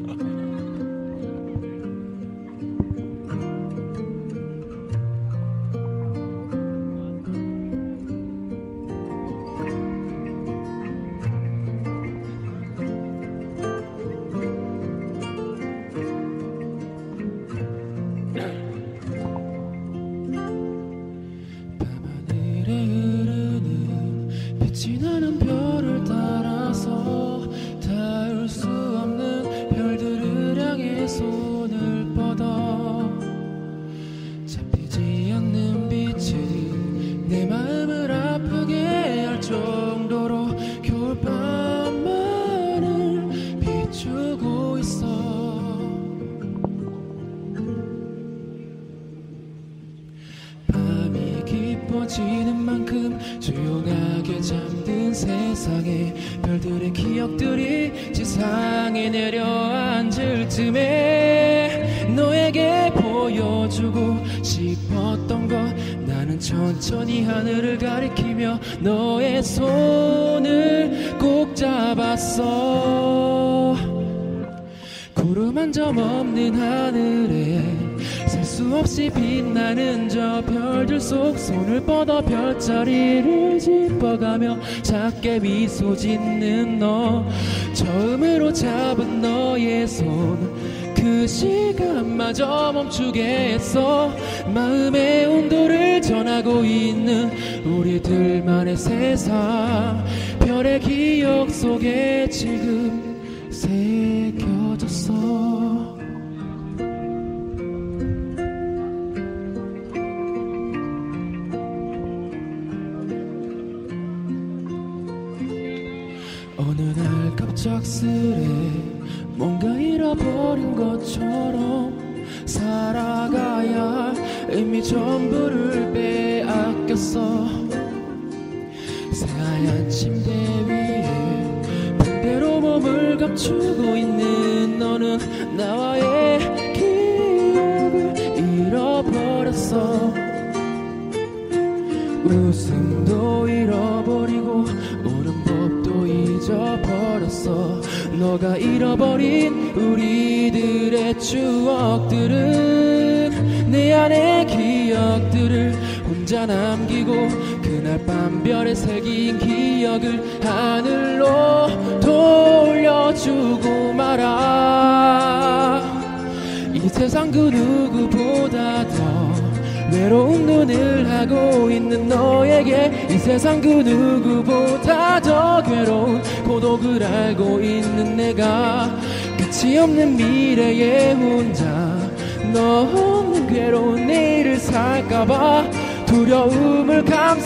[85.68, 87.26] 미소 짓는 너
[87.74, 90.56] 처음으로 잡은 너의 손.
[90.96, 94.10] 그 시간마저 멈추게 했어.
[94.54, 97.30] 마음의 온도를 전하고 있는
[97.66, 100.06] 우리들만의 세상.
[100.40, 102.17] 별의 기억 속에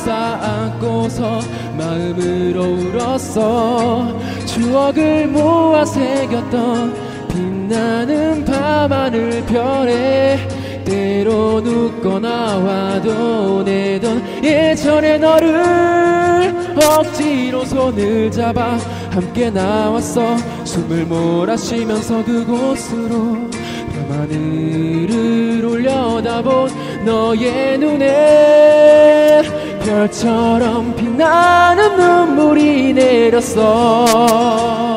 [0.10, 1.40] 안고서
[1.78, 4.20] 마음으로 울었어.
[4.46, 6.94] 추억을 모아 새겼던
[7.28, 10.38] 빛나는 밤하늘 별에
[10.84, 18.78] 때로 눕거나 와도 내던 예전의 너를 억지로 손을 잡아
[19.12, 20.36] 함께 나왔어.
[20.64, 23.50] 숨을 몰아쉬면서 그곳으로
[24.10, 29.42] 밤하늘을 올려다본 너의 눈에
[29.82, 34.91] 별처럼 빛나는 눈물이 내렸어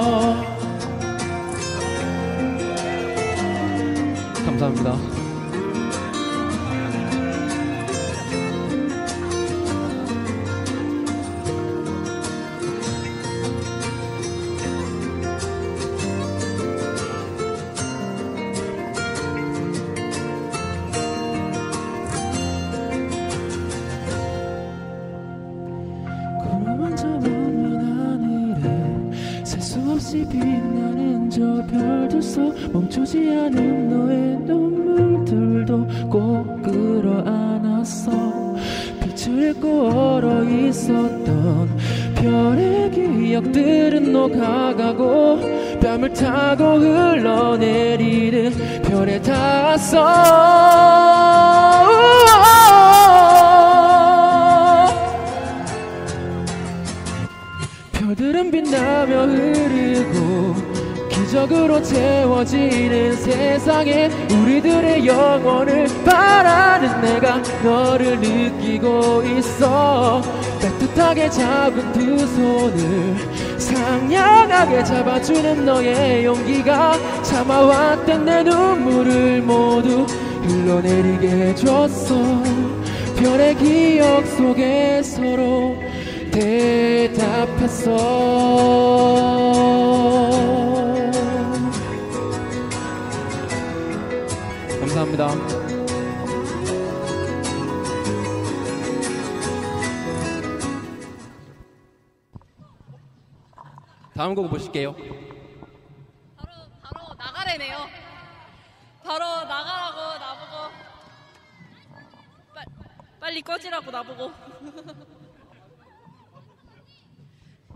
[114.04, 114.32] 나보고.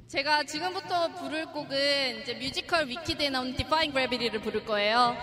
[0.09, 5.17] 제가 지금부터 부를 곡은 이제 뮤지컬 위키드에 나오는 Defying Gravity를 부를 거예요.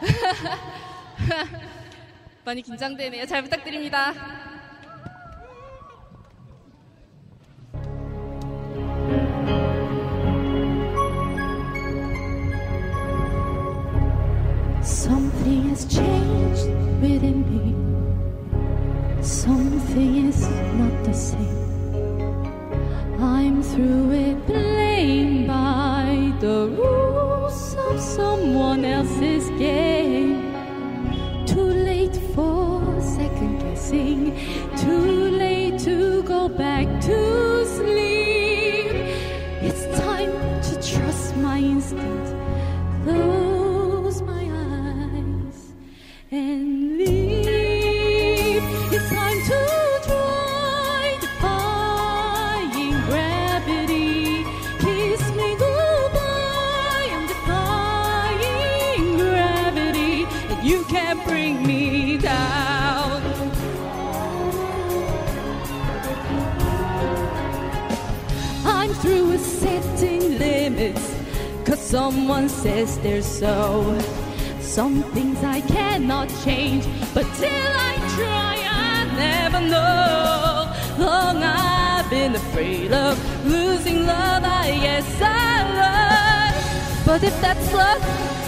[2.44, 3.26] 많이 긴장되네요.
[3.26, 4.14] 잘 부탁드립니다.
[19.28, 20.40] Something is
[20.80, 21.92] not the same.
[23.20, 30.54] I'm through with playing by the rules of someone else's game.
[31.44, 34.34] Too late for second guessing.
[34.78, 38.17] Too late to go back to sleep.
[72.38, 73.98] Someone says they're so.
[74.60, 81.04] Some things I cannot change, but till I try, I never know.
[81.04, 87.06] Long I've been afraid of losing love, I guess I love.
[87.06, 88.02] But if that's love,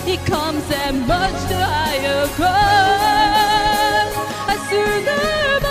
[0.06, 4.14] it comes at much too higher cost.
[4.52, 5.69] I survive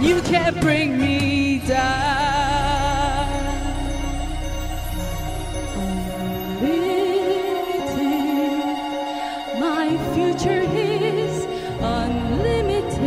[0.00, 3.28] you can't bring me down.
[6.60, 7.98] Unlimited,
[9.60, 11.44] my future is
[11.80, 12.98] unlimited,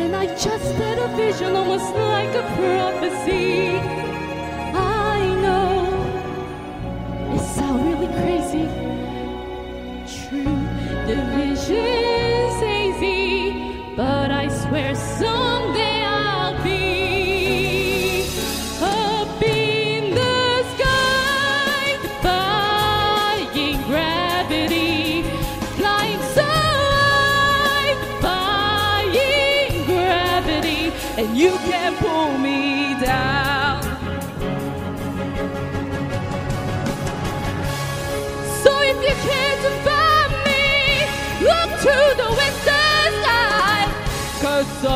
[0.00, 4.07] and I just had a vision, almost like a prophecy.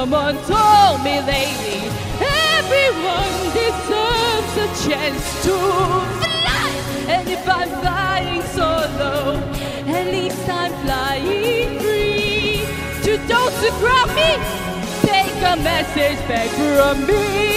[0.03, 1.80] Someone told me lately
[2.59, 5.55] everyone deserves a chance to
[6.18, 6.70] fly.
[7.07, 9.36] And if I'm flying solo,
[9.86, 12.64] at least I'm flying free.
[13.05, 14.30] To those who grab me,
[15.03, 17.51] take a message back from me.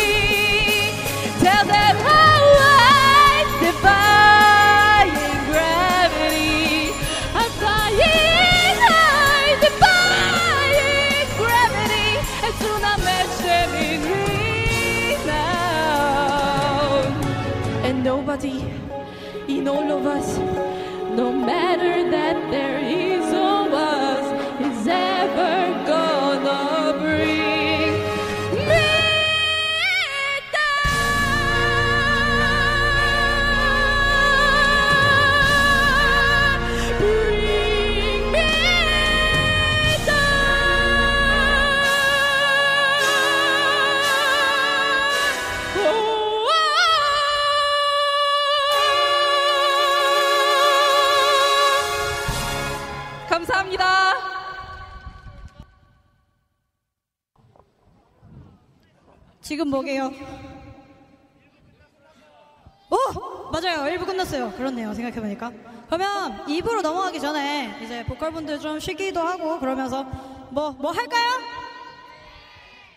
[65.06, 65.52] 생각해보니까.
[65.88, 70.04] 그러면 2부로 넘어가기 전에 이제 보컬분들 좀 쉬기도 하고 그러면서
[70.50, 71.30] 뭐, 뭐 할까요?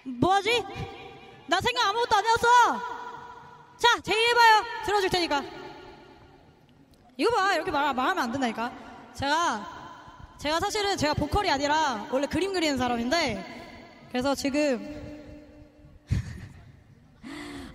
[0.04, 0.64] 뭐 하지?
[1.46, 2.48] 나 생각 아무것도 안 해왔어!
[3.78, 4.64] 자, 제일 해봐요.
[4.86, 5.42] 들어줄 테니까.
[7.16, 7.54] 이거 봐.
[7.54, 8.72] 이렇게 말, 말하면 안 된다니까.
[9.14, 15.07] 제가, 제가 사실은 제가 보컬이 아니라 원래 그림 그리는 사람인데 그래서 지금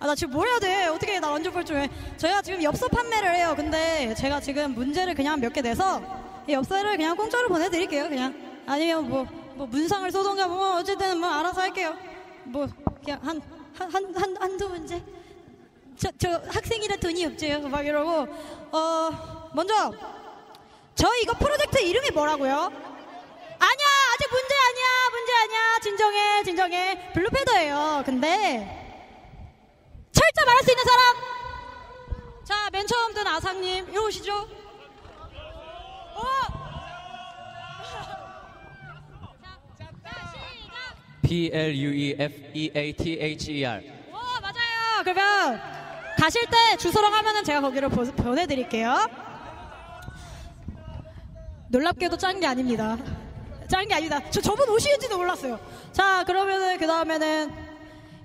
[0.04, 0.84] 아, 나 지금 뭘 해야 돼?
[0.88, 1.88] 어떻게 나 완전 뻘쭘해.
[2.18, 3.54] 저희가 지금 엽서 판매를 해요.
[3.56, 6.02] 근데 제가 지금 문제를 그냥 몇 개 내서
[6.46, 8.10] 이 엽서를 그냥 공짜로 보내드릴게요.
[8.10, 8.34] 그냥.
[8.66, 11.96] 아니면 뭐, 뭐 문상을 쏘던가 뭐 어쨌든 뭐 알아서 할게요.
[12.44, 12.68] 뭐,
[13.02, 13.40] 그냥 한,
[13.78, 15.02] 한, 한, 한, 한두 문제?
[15.96, 17.60] 저, 저 학생이라 돈이 없죠.
[17.70, 18.26] 막 이러고.
[18.72, 19.90] 어, 먼저,
[20.96, 22.52] 저희 이거 프로젝트 이름이 뭐라고요?
[22.52, 23.86] 아니야!
[24.12, 25.10] 아직 문제 아니야!
[25.12, 25.78] 문제 아니야!
[25.82, 27.12] 진정해, 진정해.
[27.14, 28.02] 블루패더예요.
[28.04, 28.83] 근데,
[30.24, 31.16] 철자 말할 수 있는 사람?
[32.44, 34.48] 자, 맨 처음 든 아상님, 이리 오시죠.
[36.14, 36.22] 어!
[41.22, 43.82] P L U E F E A T H E R.
[44.12, 45.02] 오, 맞아요.
[45.02, 45.60] 그러면
[46.18, 48.94] 가실 때 주소랑 하면은 제가 거기로 보, 보내드릴게요.
[51.68, 52.96] 놀랍게도 짠 게 아닙니다.
[53.68, 54.20] 짠 게 아니다.
[54.30, 55.58] 저 저분 오시는지도 몰랐어요.
[55.92, 57.63] 자, 그러면은 그 다음에는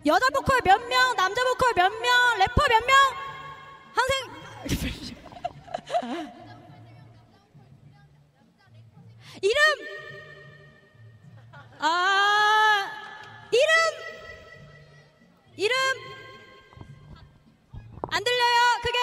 [0.05, 2.95] 여자 보컬 몇 명, 남자 보컬 몇 명, 래퍼 몇 명,
[3.93, 4.39] 항생
[9.41, 9.61] 이름!
[11.79, 12.89] 아
[13.51, 13.71] 이름!
[15.57, 15.75] 이름!
[18.11, 18.97] 안 들려요 크게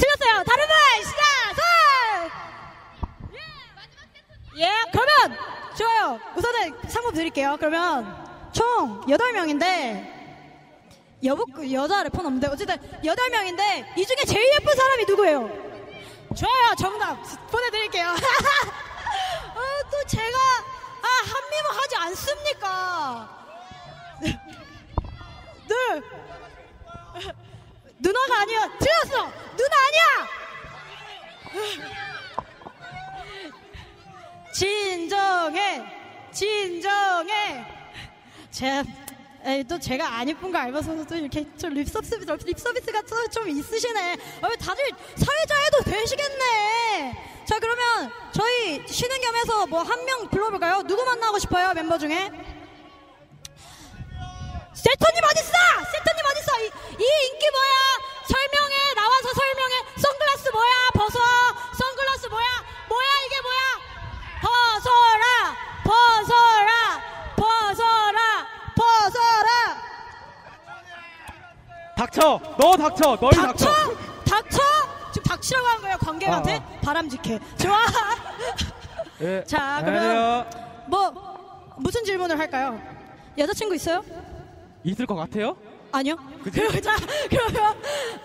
[0.00, 0.42] 틀렸어요.
[0.44, 1.20] 다른 분 시작.
[1.56, 2.30] 손!
[4.58, 5.38] 예 그러면
[5.76, 6.18] 좋아요.
[6.36, 7.56] 우선은 상품 드릴게요.
[7.58, 10.20] 그러면 총 8명인데
[11.24, 15.48] 여보, 여자 래퍼는 없는데 어쨌든 8명인데 이 중에 제일 예쁜 사람이 누구예요?
[16.34, 16.74] 좋아요.
[16.78, 18.08] 정답 보내 드릴게요.
[19.54, 20.38] 어, 또 제가
[21.02, 23.28] 아 한미모 하지 않습니까?
[25.68, 26.00] 네
[28.00, 30.28] 누나가 아니야 틀렸어 누나 아니야
[34.52, 35.82] 진정해
[36.32, 37.64] 진정해
[38.50, 38.82] 제,
[39.44, 44.12] 에이, 또 제가 안 예쁜 거 알면서도 또 이렇게 좀 립서비스, 립서비스가 좀, 좀 있으시네.
[44.42, 44.84] 어, 다들
[45.16, 47.44] 사회자해도 되시겠네.
[47.46, 50.82] 자, 그러면 저희 쉬는 겸 해서 뭐 한 명 불러볼까요?
[50.82, 52.30] 누구 만나고 싶어요, 멤버 중에?
[54.80, 55.56] 세터님 어딨어?
[55.92, 56.50] 세터님 어딨어?
[56.60, 56.64] 이,
[57.04, 57.74] 이 인기 뭐야?
[58.28, 59.74] 설명해, 나와서 설명해.
[60.00, 60.74] 선글라스 뭐야?
[60.94, 61.18] 벗어.
[61.76, 62.46] 선글라스 뭐야?
[62.88, 63.60] 뭐야, 이게 뭐야?
[64.40, 65.24] 벗어라!
[65.84, 66.72] 벗어라!
[67.36, 68.46] 벗어라!
[68.74, 69.50] 벗어라!
[71.96, 72.40] 닥쳐!
[72.58, 73.16] 너 닥쳐!
[73.20, 73.66] 너희 닥쳐!
[73.66, 73.94] 닥쳐!
[74.24, 74.58] 닥쳐!
[75.12, 76.56] 지금 닥치라고 한 거예요, 관객한테?
[76.56, 77.38] 아, 바람직해.
[77.58, 77.78] 좋아!
[79.20, 79.44] 예.
[79.46, 80.48] 자, 그러면
[80.86, 82.80] 뭐, 무슨 질문을 할까요?
[83.36, 84.02] 여자친구 있어요?
[84.84, 85.56] 있을 것 같아요?
[85.92, 86.16] 아니요.
[86.44, 86.96] 그럼 자,
[87.28, 87.76] 그러면,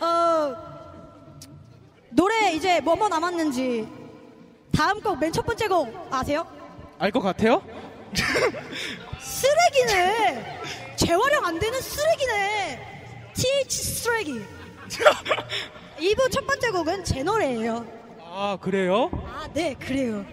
[0.01, 0.55] 어,
[2.11, 3.87] 노래 이제 뭐 뭐 남았는지,
[4.75, 6.45] 다음 곡 맨 첫 번째 곡 아세요?
[6.99, 7.61] 알 것 같아요?
[9.19, 10.59] 쓰레기네!
[10.95, 12.79] 재활용 안 되는 쓰레기네!
[13.33, 14.41] TH 쓰레기.
[15.99, 17.85] 2부 첫 번째 곡은 제 노래예요.
[18.21, 19.09] 아 그래요?
[19.13, 20.25] 아, 네, 그래요.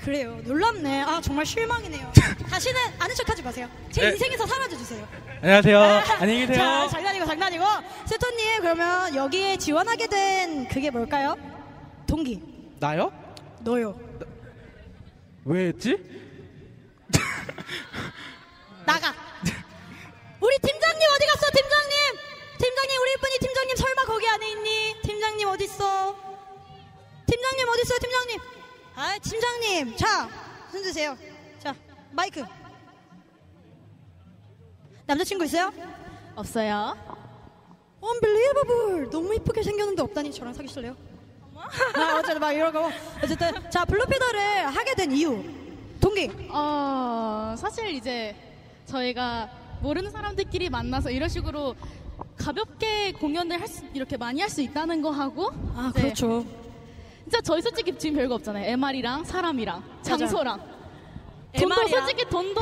[0.00, 0.40] 그래요.
[0.44, 1.02] 놀랍네.
[1.02, 2.12] 아, 정말 실망이네요.
[2.48, 3.68] 다시는 아는 척 하지 마세요.
[3.90, 4.08] 제 네.
[4.12, 5.06] 인생에서 사라져 주세요.
[5.42, 5.80] 안녕하세요.
[6.20, 6.56] 안녕히 계세요.
[6.58, 7.64] 자, 장난이고 장난이고.
[8.06, 11.36] 세토님, 그러면 여기에 지원하게 된 그게 뭘까요?
[12.06, 12.40] 동기.
[12.78, 13.10] 나요?
[13.60, 13.98] 너요.
[15.44, 15.96] 왜 했지?
[18.86, 19.12] 나가.
[20.40, 21.96] 우리 팀장님 어디 갔어, 팀장님?
[22.58, 24.96] 팀장님, 우리 이쁜이 팀장님 설마 거기 안에 있니?
[25.02, 26.14] 팀장님 어디 있어?
[27.26, 28.40] 팀장님 어디 있어요, 팀장님?
[28.96, 29.94] 아, 팀장님.
[29.96, 30.28] 자,
[30.72, 31.16] 손 드세요.
[31.58, 31.74] 자,
[32.12, 32.42] 마이크.
[35.06, 35.70] 남자친구 있어요?
[36.34, 36.96] 없어요.
[38.02, 39.10] Unbelievable.
[39.10, 40.96] 너무 이쁘게 생겼는데 없다니 저랑 사귀실래요?
[41.94, 42.90] 아, 어쨌든 막 이러고
[43.22, 45.42] 어쨌든 자 블루피더를 하게 된 이유
[46.00, 48.36] 동기 어, 사실 이제
[48.84, 49.48] 저희가
[49.80, 51.74] 모르는 사람들끼리 만나서 이런 식으로
[52.36, 56.02] 가볍게 공연을 할 수, 이렇게 많이 할 수 있다는 거 하고 아 네.
[56.02, 56.44] 그렇죠
[57.26, 58.70] 진짜 저희 솔직히 지금 별거 없잖아요.
[58.70, 62.60] MR이랑 사람이랑 장소랑 돈도 MR 이랑 솔직히 돈도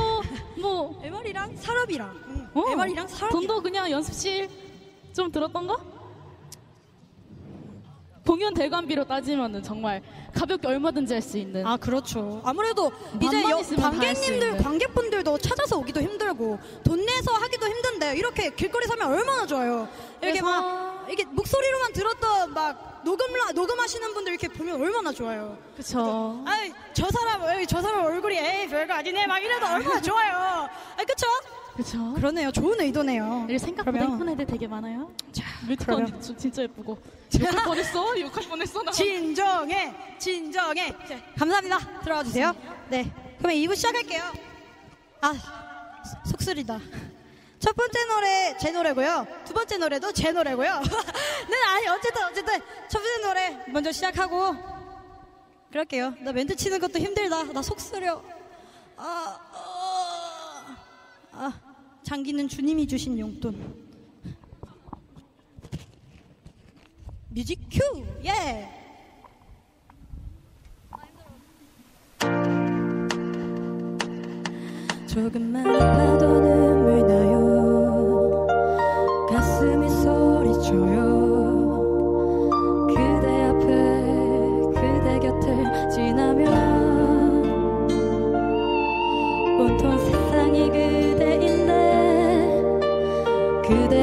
[0.59, 2.47] 뭐 MR이랑 사람이랑 응.
[2.55, 4.49] 어, MR이랑 사람 돈도 그냥 연습실
[5.13, 5.77] 좀 들었던 거?
[8.25, 10.01] 공연 대관비로 따지면은 정말
[10.33, 12.91] 가볍게 얼마든지 할 수 있는 아 그렇죠 아무래도
[13.21, 14.63] 이제 맘만 여- 있으면 다할수 관객님들 있는.
[14.63, 19.87] 관객분들도 찾아서 오기도 힘들고 돈 내서 하기도 힘든데 이렇게 길거리 서면 얼마나 좋아요
[20.23, 25.57] 이렇게 그래서- 막 이게 목소리로만 들었던 막 녹음 녹음하시는 분들 이렇게 보면 얼마나 좋아요.
[25.77, 26.43] 그쵸.
[26.45, 29.27] 아이 저 사람 에이, 저 사람 얼굴이 에이 별거 아니네.
[29.27, 30.35] 막 이래도 얼마나 좋아요.
[30.97, 31.27] 아 그쵸?
[31.75, 32.13] 그쵸.
[32.15, 32.51] 그러네요.
[32.51, 33.45] 좋은 의도네요.
[33.47, 35.11] 우리 생각보다 그러면- 예쁜 애들 되게 많아요.
[35.67, 36.97] 뮤지컬 그러면- 저 진짜 예쁘고.
[37.39, 38.19] 욕할 뻔했어?
[38.19, 38.81] 욕할 뻔했어?
[38.83, 38.91] 나.
[38.91, 39.93] 진정해.
[40.17, 40.91] 진정해.
[41.07, 42.01] 자, 감사합니다.
[42.01, 42.53] 들어와 주세요.
[42.89, 43.11] 네.
[43.37, 44.23] 그러면 2부 시작할게요.
[45.21, 45.33] 아
[46.03, 46.79] 속- 속쓰리다
[47.65, 49.25] 첫 번째 노래 제 노래고요.
[49.43, 50.81] 두 번째 노래도 제 노래고요.
[51.49, 54.55] 네 아니 어쨌든 어쨌든 첫 번째 노래 먼저 시작하고
[55.71, 56.13] 그럴게요.
[56.21, 57.41] 나 멘트 치는 것도 힘들다.
[57.51, 58.21] 나 속 쓰려.
[58.97, 60.75] 아, 어,
[61.31, 61.53] 아
[62.03, 63.83] 장기는 주님이 주신 용돈.
[67.31, 68.05] 뮤직 큐!
[68.25, 68.69] 예!
[75.07, 77.44] 조금만 아파도 눈물 나요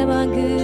[0.05, 0.62] 그대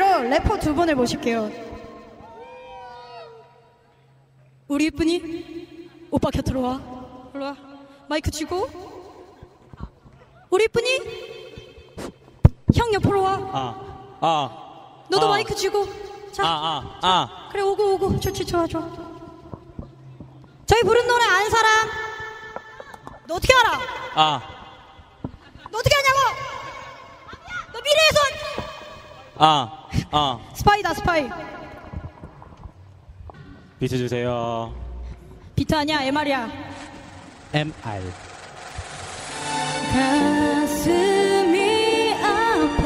[0.00, 1.50] 위로 래퍼 두 분을 모실게요.
[4.66, 6.80] 우리 이쁜이 오빠 곁으로 와.
[7.34, 7.56] 일로 와.
[8.08, 8.70] 마이크 쥐고.
[10.48, 10.88] 우리 이쁜이
[12.74, 13.32] 형 옆으로 와.
[13.52, 15.28] 아, 아, 너도 아.
[15.28, 15.86] 마이크 쥐고.
[16.32, 17.48] 자, 아, 아, 아.
[17.52, 18.88] 그래 오고 오고 좋지 좋아 좋아.
[20.64, 21.88] 저희 부른 노래 아는 사람?
[23.26, 23.80] 너 어떻게 알아?
[24.14, 24.40] 아,
[25.70, 26.18] 너 어떻게 하냐고?
[27.74, 28.59] 너 미래에서
[29.42, 30.38] 아, 아.
[30.52, 31.30] 스파이다 스파이.
[33.78, 34.74] 비춰주세요.
[35.56, 36.50] 비트 아니야 MR이야.
[37.54, 38.12] MR.
[40.70, 42.84] 가슴이 아파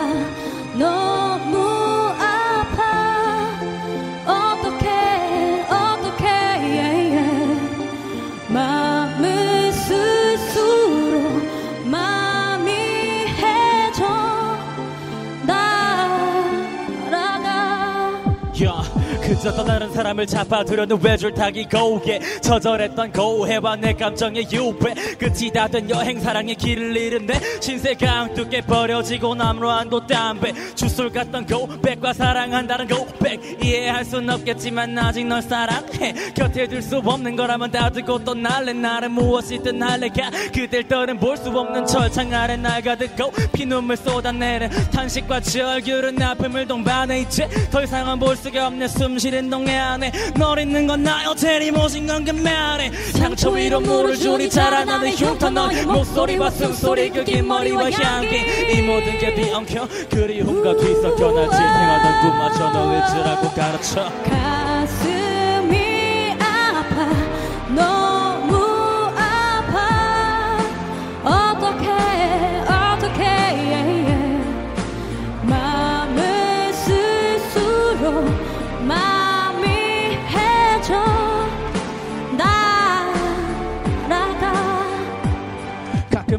[19.45, 26.55] 그저 떠나는 사람을 잡아두려는 외줄타기 고개 처절했던 고해와 내 감정의 유배 끝이 다된 여행 사랑의
[26.55, 33.63] 길을 잃은 내 신세 강두께 버려지고 남루한도 담배 주술 같던 고백과 사랑한다는 고백.
[33.63, 36.15] 이해할 순 없겠지만 아직 널 사랑해.
[36.35, 38.73] 곁에 둘수 없는 거라면 다 두고 떠날래.
[38.73, 45.41] 나는 무엇이든 할래가 그댈 떠는 볼 수 없는 철창 아래 날 가득고 피눈물 쏟아내는 탄식과
[45.41, 47.21] 절규른 아픔을 동반해.
[47.21, 51.35] 이제 더 이상은 볼 수가 없는 숨쉬는 동네 안에 널 잊는 건 나요.
[51.35, 57.49] 제리 모신 건 그만해 상처 위로 물을 주니 자라나는 흉터 너의 목소리와 숨소리 그 긴
[57.49, 58.37] 머리와 향기.
[58.73, 64.11] 이 모든 게 뒤엉켜 그리움과 뒤섞여 날 지탱하던 꿈마저 널 잊으라고 가르쳐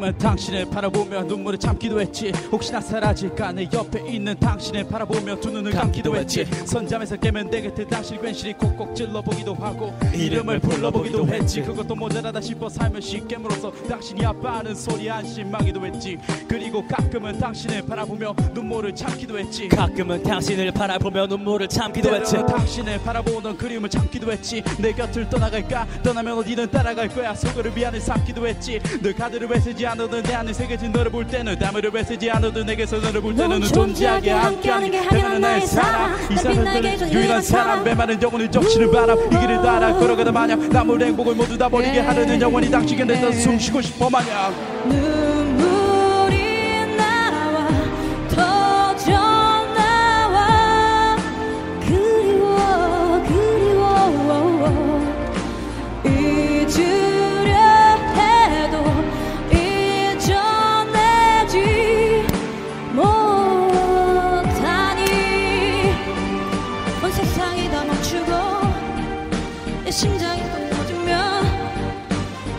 [0.06, 2.32] 가끔은 당신을 바라보며 눈물을 참기도 했지.
[2.52, 3.54] 혹시나 사라질까?
[3.54, 6.46] 내 옆에 있는 당신을 바라보며 두 눈을 감기도 했지.
[6.46, 11.62] 선잠에서 깨면 내 곁에 당신 괜시리 콕콕 찔러보기도 하고 이름을 불러보기도 했지.
[11.62, 16.18] 그것도 모자라다 싶어 살며시 깨물어서 당신이 아파하는 소리 안심하기도 했지.
[16.48, 19.68] 그리고 가끔은 당신을 바라보며 눈물을 참기도 했지.
[19.70, 22.36] 가끔은 당신을 바라보며 눈물을 참기도 했지.
[22.36, 24.62] 당신을 바라보던 그림을 참기도 했지.
[24.78, 25.88] 내 곁을 떠나갈까?
[26.04, 27.34] 떠나면 어디든 따라갈 거야.
[27.34, 28.80] 속으로 미안을 삼기도 했지.
[29.02, 33.22] 늘 카드를 외세지 않아 도내 안에 새겨진 너를 볼 때는 담을 외세지 않아도 내게서 너를
[33.22, 36.16] 볼 때는 넌 존재하게 함께하는 게 하나는 나의 사랑.
[36.32, 39.18] 이 세상에서 유일한 사람 메마른 영혼을 적시는 바람.
[39.18, 43.58] 이 길을 따라 걸어가다 마냥 남을 행복을 모두 다 버리게 하려는 영원히 당신 곁에서 숨
[43.58, 44.54] 쉬고 싶어 마냥.
[44.86, 45.75] 눈물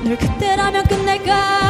[0.06, 1.65] 늘 그때라면 끝낼까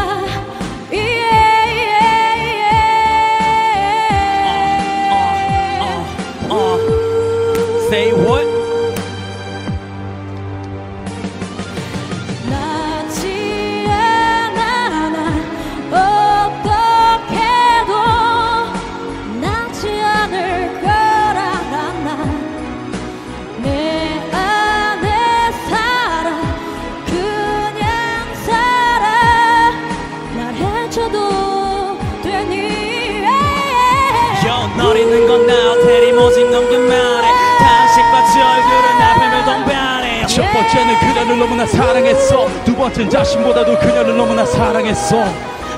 [41.37, 45.16] 그녀를 너무나 사랑했어 두 번째는 자신보다도 그녀를 너무나 사랑했어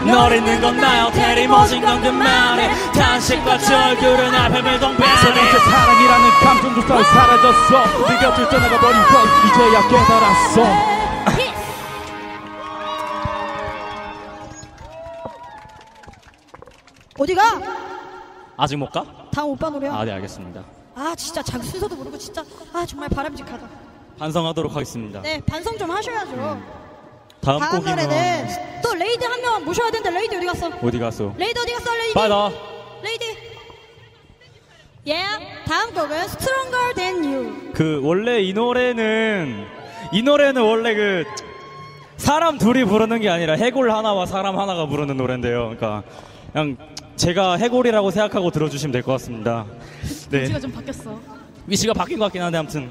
[0.04, 0.76] 널 잊는 건
[1.80, 9.02] 넘긴 말해 다시 빠지 얼굴은 앞에 세 번째 동변해 사랑이라는 감정조차 사라졌어 네 곁을 떠나가버린
[9.02, 10.98] 걸 이제야 깨달았어
[17.18, 17.42] 어디가?
[18.56, 19.04] 아직 못 가?
[19.32, 19.92] 다음 오빠 노래야.
[19.94, 20.62] 아네 알겠습니다
[20.94, 23.87] 아 진짜 자기 순서도 모르고 진짜 아 정말 바람직하다.
[24.18, 26.32] 반성하도록 하겠습니다 네 반성 좀 하셔야죠.
[27.40, 28.48] 다음 다음 곡이면 노래는
[28.82, 30.70] 또 레이디 한 명 모셔야 되는데 레이디 어디 갔어?
[30.82, 31.32] 어디 갔어?
[31.36, 32.14] 레이디 어디 갔어 레이디?
[32.14, 32.50] 빠다
[33.02, 33.24] 레이디.
[35.06, 35.22] 예.
[35.66, 37.72] 다음 곡은 Stronger Than You.
[37.72, 39.64] 그 원래 이 노래는
[40.12, 41.24] 이 노래는 원래 그
[42.16, 45.74] 사람 둘이 부르는 게 아니라 해골 하나와 사람 하나가 부르는 노래인데요.
[45.76, 46.02] 그러니까
[46.52, 46.76] 그냥
[47.16, 49.64] 제가 해골이라고 생각하고 들어주시면 될 것 같습니다.
[50.30, 50.42] 네.
[50.42, 51.18] 위치가 좀 바뀌었어.
[51.66, 52.90] 위치가 바뀐 것 같긴 한데 아무튼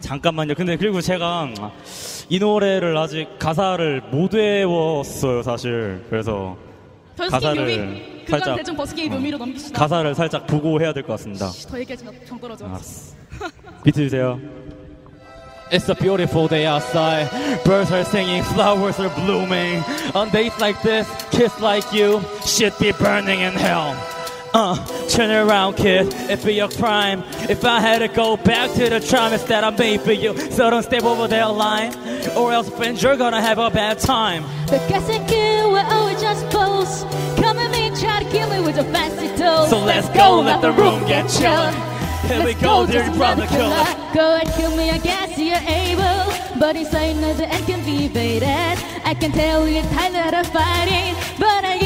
[0.00, 0.54] 잠깐만요.
[0.54, 1.48] 근데 그리고 제가
[2.28, 6.04] 이 노래를 아직 가사를 못 외웠어요, 사실.
[6.10, 6.56] 그래서
[7.16, 9.78] 가사를 살짝- 대충 버스킹 묘미로 넘깁시다.
[9.78, 11.50] 가사를 살짝 보고 해야 될 것 같습니다.
[11.68, 12.10] 더 얘기하지 마.
[12.26, 12.66] 정 떨어져.
[13.84, 14.38] 비트 주세요.
[15.72, 17.28] It's a beautiful day outside.
[17.64, 19.82] Birds are singing, flowers are blooming.
[20.14, 23.94] On days like this, kids like you should be burning in hell.
[24.58, 24.74] Uh,
[25.08, 26.06] turn around, kid.
[26.30, 29.68] It'd be a crime if I had to go back to the promise that I
[29.68, 30.34] made for you.
[30.52, 31.94] So don't step over that line,
[32.34, 34.44] or else, friend, you're gonna have a bad time.
[34.68, 37.02] The guys and you were always just boast.
[37.36, 39.68] Come at me, try to kill me with your fancy tools.
[39.68, 41.74] So let's go, let the room get chillin'.
[42.26, 44.14] Here we Let's go, just dirty brother another killer.
[44.14, 46.32] Go and kill me, I guess you're able.
[46.58, 48.82] But it's inside another end can be evaded.
[49.04, 51.14] I can tell you're tired of fighting.
[51.38, 51.85] But I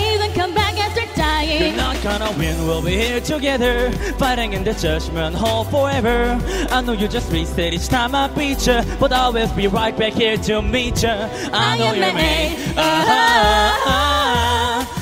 [1.61, 3.93] You're not gonna win, we'll be here together.
[4.17, 6.41] Fighting in the judgment hall forever.
[6.71, 9.95] I know you just reset each time I beat you But I'll always be right
[9.95, 14.01] back here to meet you I know you're made ah,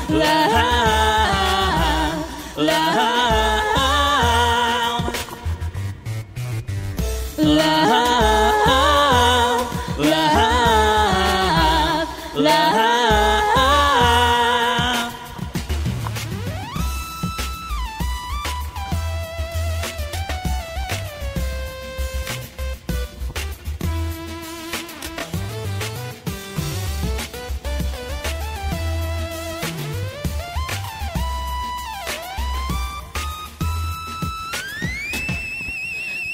[0.09, 0.52] love,
[7.47, 8.57] love,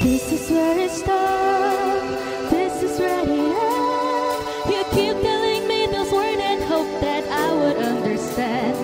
[0.04, 2.50] This is where it starts.
[2.50, 4.68] This is where it ends.
[4.68, 8.76] You keep telling me those words and hope that I would understand.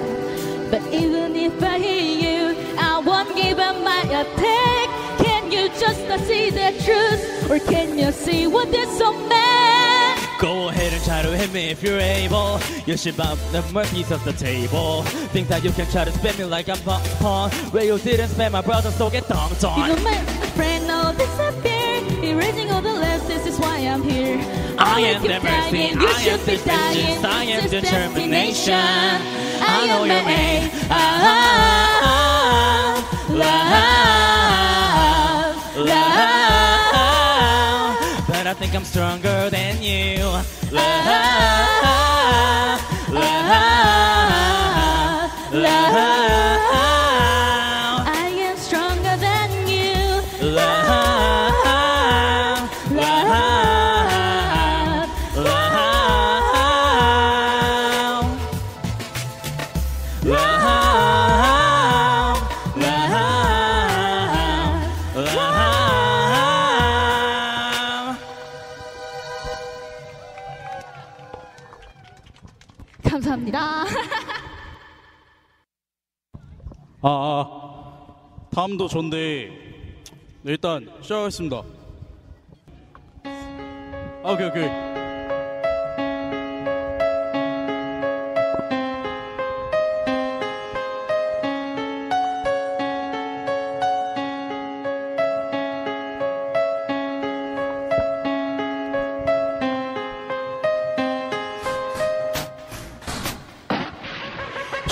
[0.70, 4.88] But even if I hear you, I won't give up my attack.
[5.18, 7.50] Can you just not see the truth?
[7.50, 9.59] Or can you see what is so mad?
[10.50, 12.58] Go ahead and try to hit me if you're able.
[12.84, 13.62] You should bump the
[13.92, 15.04] piece of the table.
[15.30, 17.52] Think that you can try to spin me like I'm a pawn.
[17.70, 19.88] Where you didn't spend my brother, so get dumped on.
[19.88, 20.18] Even my
[20.58, 22.02] friend now disappear.
[22.24, 24.40] Erasing all the left, this is why I'm here.
[24.76, 27.24] I am the mercy, you I am should be the vengeance, dying.
[27.24, 28.74] I am This determination.
[28.74, 30.68] I know your name.
[30.90, 32.10] Ah,
[35.76, 36.30] love, love.
[36.34, 36.39] But
[38.50, 40.24] I think I'm stronger than you.
[40.72, 41.06] Love,
[43.12, 43.62] love,
[45.52, 45.94] love.
[45.94, 46.99] I
[78.60, 79.48] 아 다음도 좋은데
[80.42, 81.62] 네, 일단 시작하겠습니다.
[84.22, 84.99] 아, 오케이 오케이.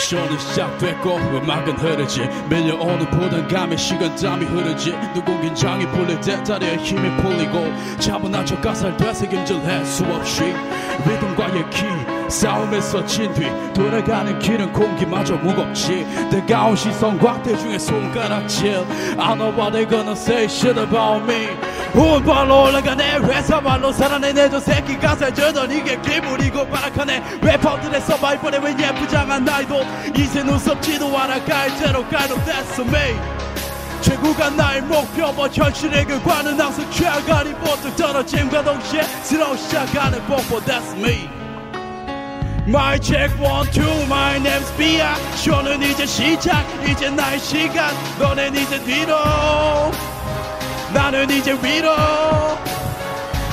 [0.08, 2.26] 쇼는 시작됐고 음악은 흐르지.
[2.48, 4.94] 밀려오는 부담감에 식은땀이 흐르지.
[5.12, 10.54] 누군 긴장이 풀릴 때 다리에 힘이 풀리고 차분한 첫 가사를 되새김질 해 수없이
[11.06, 11.84] 리듬과의 기
[12.30, 16.06] 싸움에서 진 뒤 돌아가는 길은 공기마저 무겁지.
[16.30, 18.86] 뜨거운 시선과 대중의 손가락질.
[19.18, 21.48] I know what they gonna say shit about me
[21.94, 27.22] 운발로 올라가네 회사말로 살아내네 저 새끼 가사에 저던 이게 기분이고 발악하네.
[27.40, 29.84] 래퍼들의 서바이벌에 왜 예쁘장한 나이도
[30.16, 33.18] 이제 눈썹지도 않아 갈대로 가도 that's me
[34.00, 40.96] 최고가 나의 목표 뭐 현실의 결과는 항상 최악가리 보통 떨어짐과 동시에 새로 시작하는 뽀뽀 that's
[40.96, 41.28] me.
[42.68, 45.08] My check one two my name's Bia.
[45.36, 47.92] 쇼는 이제 시작 이제 나의 시간.
[48.20, 49.16] 너넨 이제 뒤로
[50.93, 51.93] 나는 이제 위로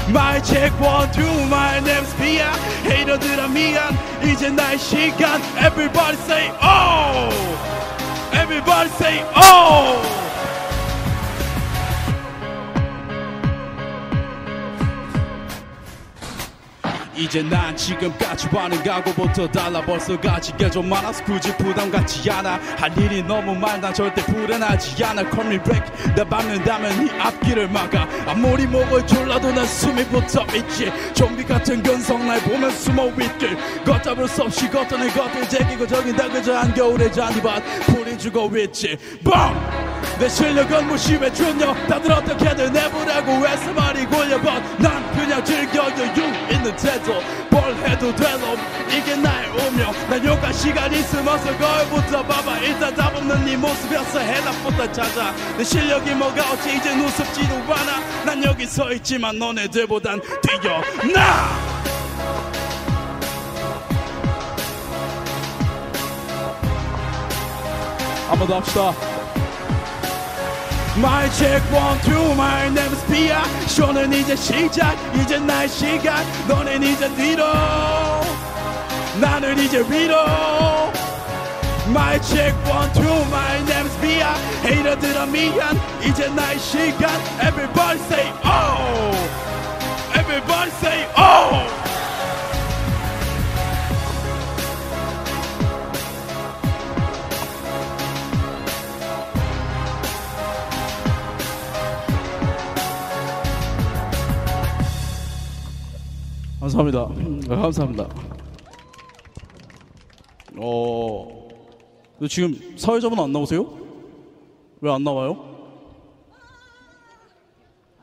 [0.08, 2.50] My check one two my name's Bia
[2.84, 7.30] 헤이터들아 미안 이제 나의 시간 Everybody say oh
[8.32, 10.23] Everybody say oh
[17.17, 22.59] 이제 난 지금까지 와는 각오부터 달라 벌써 가지게 좀 많아서 굳이 부담 갖지 않아.
[22.77, 25.23] 할 일이 너무 많아 절대 불안하지 않아.
[25.31, 28.07] Call me back 나 밟는다면 이 앞길을 막아.
[28.27, 30.91] 아무리 목을 졸라도 난 숨이 붙어 있지.
[31.13, 33.57] 좀비 같은 근성 날 보면 숨어 있길.
[33.85, 35.47] 걷잡을 수 없이 걷던 애 걷을.
[35.47, 37.63] 제기고 저긴 다 그저 한겨울의 잔디밭.
[37.85, 38.97] 풀이 죽어 있지.
[39.23, 39.84] BOOM
[40.19, 46.75] 내 실력은 무시해 준여 다들 어떻게든 내보라고 해서 말이 굴려봐 난 그냥 즐겨 여유 있는
[46.75, 48.57] 태도 뭘 해도 되놈
[48.89, 49.91] 이게 나의 운명.
[50.09, 52.57] 난 욕할 시간 있으면서 거울부터 봐봐.
[52.59, 54.19] 일단 답 없는 네 모습이었어.
[54.19, 55.33] 해답부터 찾아.
[55.57, 58.23] 내 실력이 뭐가 어찌 이제 우습지도 않아.
[58.25, 61.75] 난 여기 서 있지만 너네들보단 뛰어나!
[68.29, 69.14] 한번 더 합시다
[70.96, 77.08] My check one two my name's Pia 쇼는 이제 시작 이제 나의 시간 너넨 이제
[77.14, 77.44] 뒤로
[79.20, 80.16] 나는 이제 위로
[81.88, 84.34] My check one two my name's Pia
[84.64, 87.10] 헤이터들아 미안 이제 나의 시간
[87.40, 89.14] Everybody say oh
[90.14, 91.83] Everybody say oh
[106.65, 107.07] 감사합니다.
[107.15, 108.09] 네, 감사합니다.
[110.57, 111.47] 어,
[112.27, 113.61] 지금 사회자분 안 나오세요?
[114.81, 115.53] 왜 안 나와요?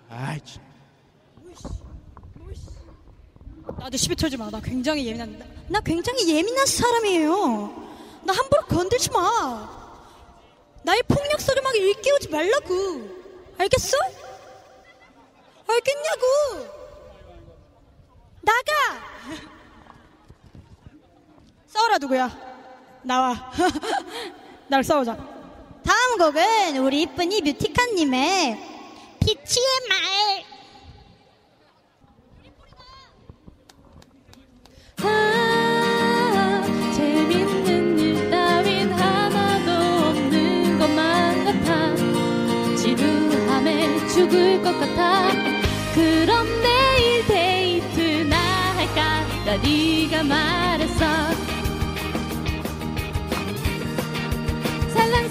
[0.09, 0.63] 아이, 참.
[3.79, 4.49] 나도 시비 털지 마.
[4.49, 5.37] 나 굉장히 예민한.
[5.39, 7.33] 나, 나 굉장히 예민한 사람이에요.
[8.25, 9.69] 나 함부로 건들지 마.
[10.85, 12.75] 나의 폭력성을 막 일깨우지 말라고.
[13.59, 13.97] 알겠어?
[15.67, 16.82] 알겠냐고.
[18.43, 18.73] 나가.
[21.67, 22.31] 싸워라 누구야?
[23.03, 23.53] 나와.
[24.69, 25.17] 날 싸우자.
[25.85, 28.59] 다음 곡은 우리 이쁜이 뮤티카님의
[29.21, 30.53] 피치의 말.
[35.05, 36.63] 아,
[36.95, 45.29] 재밌는 일 따윈 하나도 없는 것만 같아 지루함에 죽을 것 같아
[45.95, 46.32] 그럼
[50.23, 50.99] 네가 말했어
[54.95, 55.29] 살랑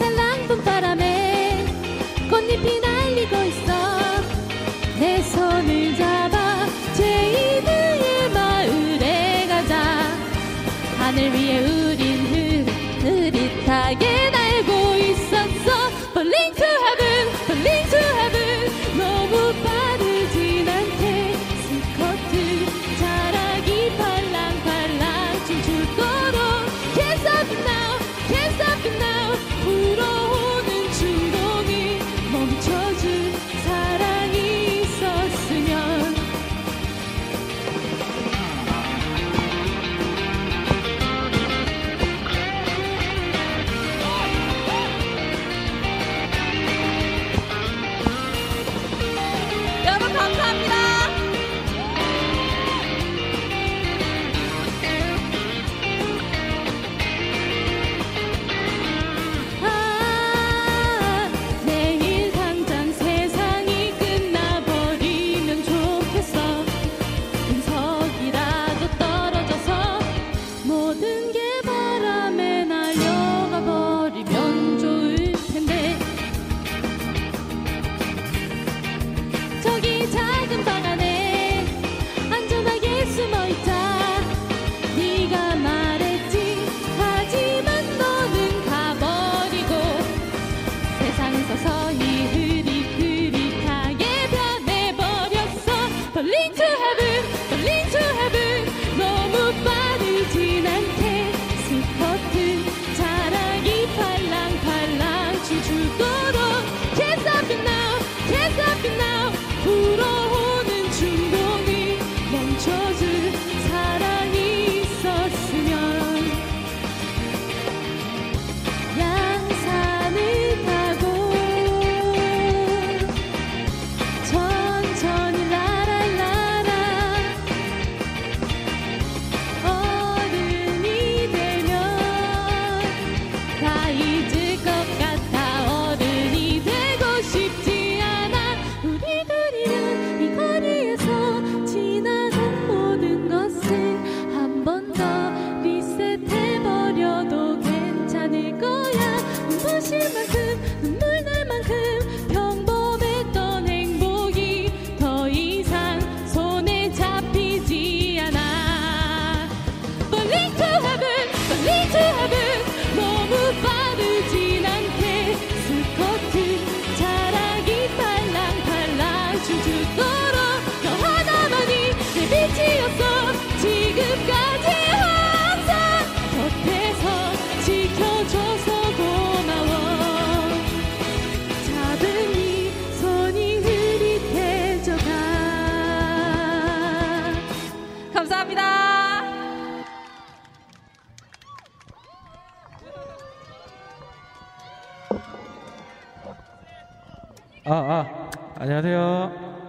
[198.84, 199.62] 안녕하세요.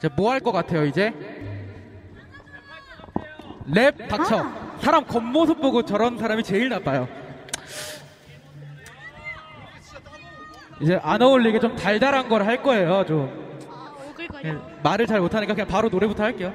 [0.00, 1.10] 자, 뭐할 것 같아요, 이제?
[3.66, 4.44] 랩 닥쳐.
[4.80, 7.08] 사람 겉모습 보고 저런 사람이 제일 나빠요.
[10.80, 13.48] 이제 안 어울리게 좀 달달한 걸 할 거예요, 좀.
[14.44, 16.52] 예, 말을 잘 못하니까 그냥 바로 노래부터 할게요.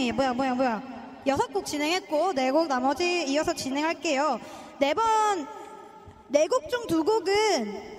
[0.00, 0.82] 아니, 뭐야, 뭐야, 뭐야.
[1.26, 4.40] 여섯 곡 진행했고, 네 곡 나머지 이어서 진행할게요.
[4.78, 5.46] 네 번,
[6.28, 7.98] 네 곡 중 두 곡은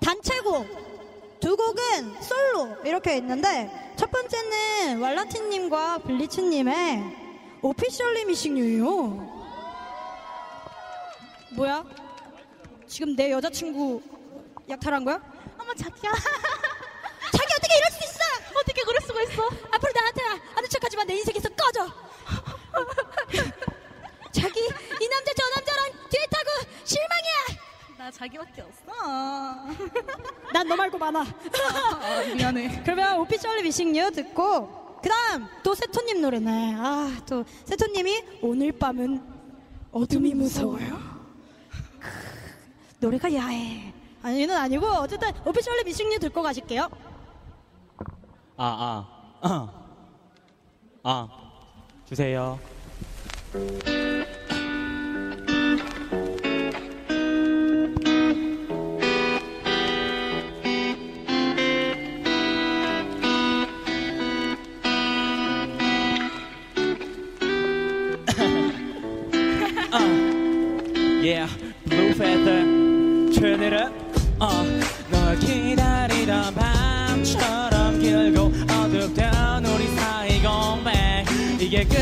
[0.00, 7.02] 단체곡, 두 곡은 솔로, 이렇게 있는데, 첫 번째는 왈라티님과 블리츠님의
[7.62, 8.86] 오피셜리 미싱유예요.
[11.56, 11.84] 뭐야?
[12.86, 14.00] 지금 내 여자친구
[14.70, 15.20] 약탈한 거야?
[15.58, 16.12] 어머 자기야.
[16.12, 18.18] 자기 어떻게 이럴 수 있어?
[18.60, 19.42] 어떻게 그럴 수가 있어?
[19.72, 19.87] 앞으로 척
[20.98, 21.04] 하지 마.
[21.04, 21.86] 내 인생에서 꺼져.
[24.32, 26.50] 자기 이 남자 저 남자랑 뒤에 타고
[26.84, 27.58] 실망이야.
[27.98, 28.82] 나 자기밖에 없어.
[30.52, 31.24] 난 너 말고 많아.
[32.36, 32.82] 미안해.
[32.84, 36.74] 그러면 오피셜리 미싱유 듣고 그다음 또 세토님 노래네.
[36.76, 39.22] 아 또 세토님이 오늘 밤은
[39.92, 40.98] 어둠이 무서워요.
[42.00, 42.08] 크,
[43.00, 43.92] 노래가 야해.
[44.22, 46.88] 아니는 아니고 어쨌든 오피셜리 미싱유 듣고 가실게요.
[48.56, 49.06] 아,
[49.40, 49.74] 아.
[51.02, 51.28] 아.
[52.06, 52.58] 주세요.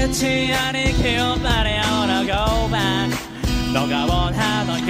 [0.07, 3.11] 끝이 아니길 바래 wanna go back
[3.75, 4.87] 너가 원하던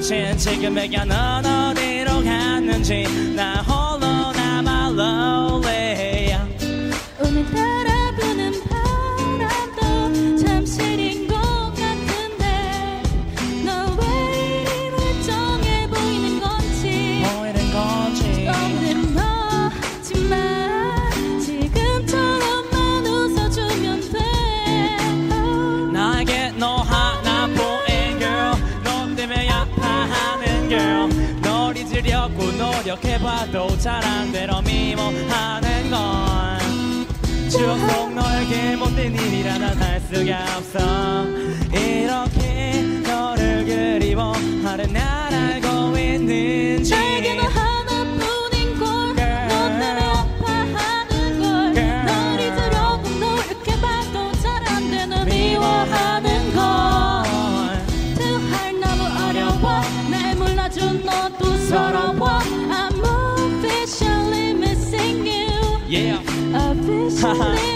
[0.00, 3.04] 친 지금에게 넌 어디로 갔는지
[3.34, 5.53] 나 홀로 남아 lonely
[34.04, 36.58] 안 되려 미워하는 건
[37.50, 41.26] 추억 속 너에게 못된 일이라 난할 수가 없어.
[41.72, 46.94] 이렇게 너를 그리워하는 날 알고 있는지
[66.86, 67.73] officially missing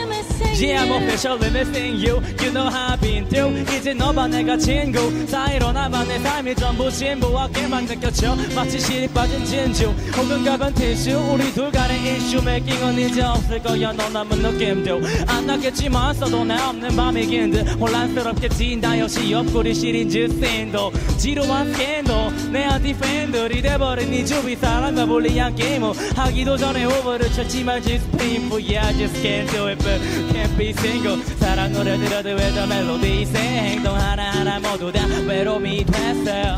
[0.60, 2.20] Yeah, I'm you officially missing you.
[2.42, 3.62] You know how I've been through.
[3.76, 4.98] 이제 너와 내가 친구
[5.28, 5.70] 사이로
[6.02, 8.34] 내 삶이 전부 진부하게만 느껴져.
[8.56, 11.16] 마치 실이 빠진 진주 혹은 가변 티슈.
[11.32, 13.92] 우리 둘 간의 이슈 맥킹은 이제 없을 거야.
[13.92, 18.78] 너 남은 느낌도 안 나겠지만 써도 나 없는 밤이긴 듯 혼란스럽겠지.
[18.80, 25.54] 나 역시 옆구리 시리즈 씬도 지루한 스캔도 내 안티 팬들이 돼버린 이 주위 사람과 불리한
[25.54, 30.00] 게임을 하기도 전에 오버를 쳤지만 just painful yeah I just can't do it but
[30.32, 31.22] can't be single.
[31.38, 36.56] 사랑 노래 들어도 왜저 멜로디 새 행동 하나하나 모두 다 외로움이 됐어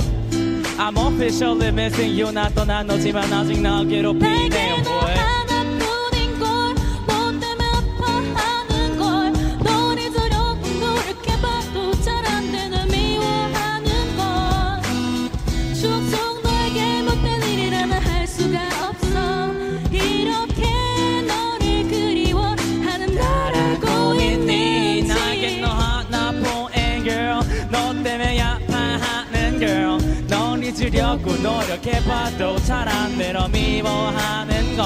[0.78, 2.32] I'm officially missing you.
[2.32, 5.09] 나 떠난 너지만 아직 나 괴롭히네 boy
[31.39, 34.85] 노력해봐도 잘 안 되려 미워하는 건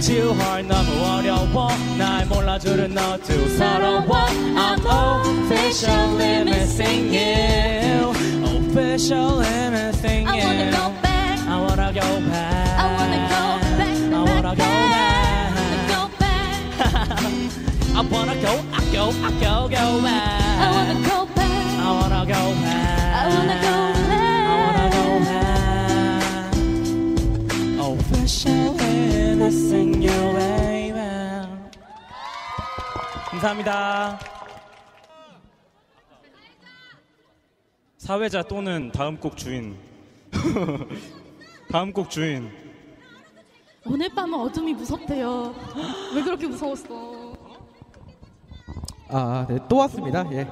[0.00, 1.68] Too hard 너무 어려워
[1.98, 4.06] 날 몰라주는 너도 서러워
[4.54, 8.12] I'm officially missing you
[8.44, 13.98] Officially missing I wanna you go back I wanna go back I wanna go back
[14.12, 15.52] I wanna go back
[15.88, 16.78] go back
[17.94, 20.60] I wanna go, I go, I go, go back.
[20.60, 22.86] I wanna go back I wanna go back.
[23.14, 23.81] I wanna go back
[29.43, 31.01] Officially missing you, baby.
[33.29, 34.19] 감사합니다.
[37.97, 39.75] 사회자 또는 다음 곡 주인.
[41.69, 42.49] 다음 곡 주인.
[43.85, 45.53] 오늘 밤은 어둠이 무섭대요.
[46.15, 47.33] 왜 그렇게 무서웠어?
[49.09, 50.25] 아, 네, 또 왔습니다.
[50.31, 50.47] 예.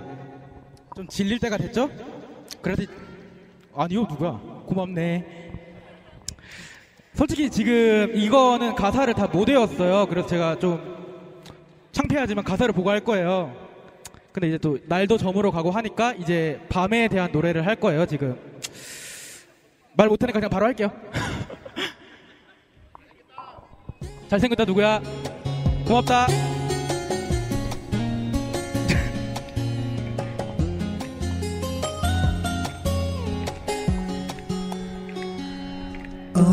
[0.97, 1.89] 좀 질릴 때가 됐죠?
[2.61, 2.84] 그래도
[3.73, 4.31] 아니요, 누구야?
[4.65, 5.51] 고맙네.
[7.15, 10.07] 솔직히 지금 이거는 가사를 다 못 외웠어요.
[10.07, 10.79] 그래서 제가 좀
[11.91, 13.53] 창피하지만 가사를 보고 할 거예요.
[14.31, 18.38] 근데 이제 또 날도 저물어 가고 하니까 이제 밤에 대한 노래를 할 거예요, 지금.
[19.93, 20.89] 말 못하니까 그냥 바로 할게요.
[24.29, 25.01] 잘생겼다, 누구야?
[25.85, 26.27] 고맙다.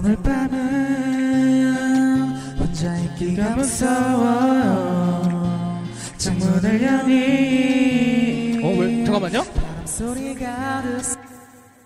[0.09, 1.75] 오늘 밤은
[2.59, 5.23] 혼자 있기가 무서워
[6.17, 9.05] 창문을 여니 어, 왜?
[9.05, 9.43] 잠깐만요.
[9.85, 10.83] 소리가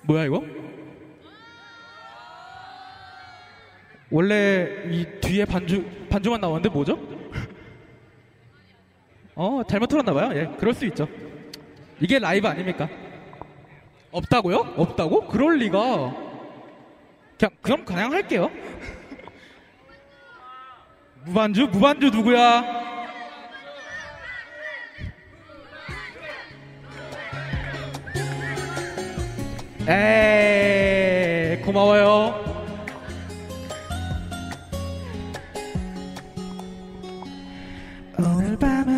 [0.03, 0.41] 뭐야 이거?
[4.09, 6.95] 원래 이 뒤에 반주 반주만 나왔는데 뭐죠?
[9.35, 10.39] 어 잘못 틀었나봐요.
[10.39, 11.09] 예, 그럴 수 있죠.
[11.99, 12.89] 이게 라이브 아닙니까?
[14.13, 14.75] 없다고요?
[14.77, 15.27] 없다고?
[15.27, 16.31] 그럴 리가.
[17.43, 18.49] 그냥 그럼 그냥 할게요.
[21.25, 22.63] 무반주 무반주 누구야?
[29.89, 32.41] 에이 고마워요.
[38.19, 38.93] 오늘 밤은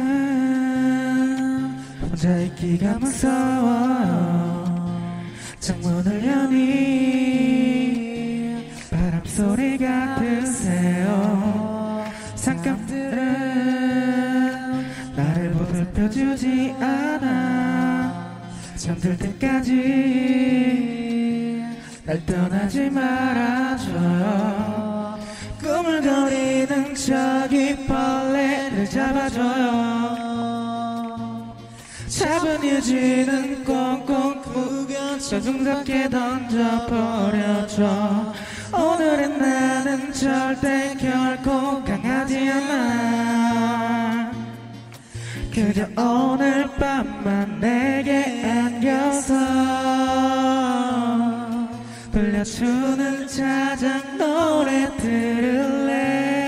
[2.02, 4.34] 혼자 있기가 무서워요
[5.60, 7.53] 창문을 여니
[9.34, 11.08] 소리 같으세요.
[12.36, 13.16] 상감들은
[15.16, 18.38] 나를 보살펴주지 않아.
[18.76, 19.72] 잠들 때까지
[22.04, 24.38] 날 떠나지 말아줘요.
[25.60, 30.14] 꾸물거리는 저기 벌레를 잡아줘요.
[32.06, 34.44] 잡은 유지는 꽁꽁
[35.24, 37.84] 묶여서 중석에 던져버려줘
[38.74, 44.32] 오늘은 나는 절대 결코 강하지 않아
[45.54, 49.34] 그저 오늘 밤만 내게 안겨서
[52.10, 56.44] 들려주는 자작 노래 들을래?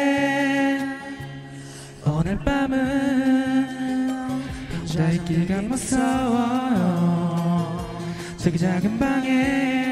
[2.04, 3.68] 오늘 밤은
[4.72, 6.96] 혼자 있기가 무서워요
[8.36, 9.85] 저기 작은 방에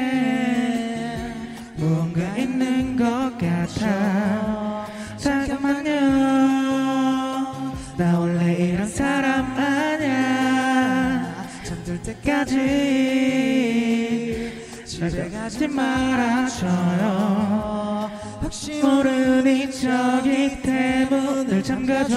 [2.15, 4.87] 무언가 있는 것 같아.
[5.17, 5.91] 잠깐만요
[7.97, 11.45] 나 원래 이런 사람 아니야.
[11.63, 12.55] 잠들 때까지
[14.85, 16.65] 집에 가지 말아줘요.
[18.41, 22.15] 혹시 모르니 저기 대문을 잠가줘요.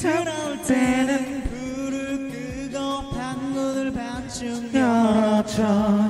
[0.00, 2.30] 돌아올 때는 불을
[2.70, 6.07] 끄고 방문을 반쯤 열어줘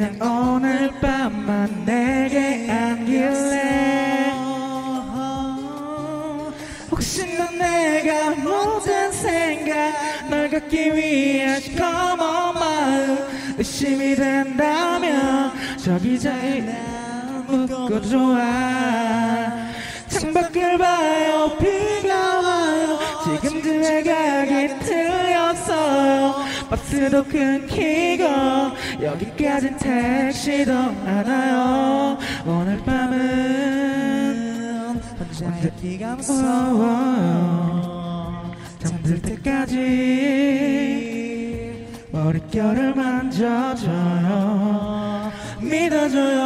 [0.00, 4.32] 그냥 오늘 밤만 내게 안길래.
[6.90, 9.92] 혹시나 내가 못한 생각
[10.30, 13.18] 널 갖기 위해 시커먼 마음
[13.58, 16.64] 의심이 된다면 저기 저기
[17.46, 18.40] 묻고 좋아.
[20.08, 22.98] 창밖을 봐요 비가 와요.
[23.22, 28.24] 지금 집에 가기 틀렸어요 버스도 끊기고
[29.02, 32.16] 여기까진 택시도 안 와요.
[32.46, 33.20] 오늘 밤은
[35.18, 37.80] 혼자 있기가 무서워요.
[38.78, 39.76] 잠들 때까지
[42.12, 43.90] 머릿결을 만져줘요.
[45.60, 46.38] 믿어줘요.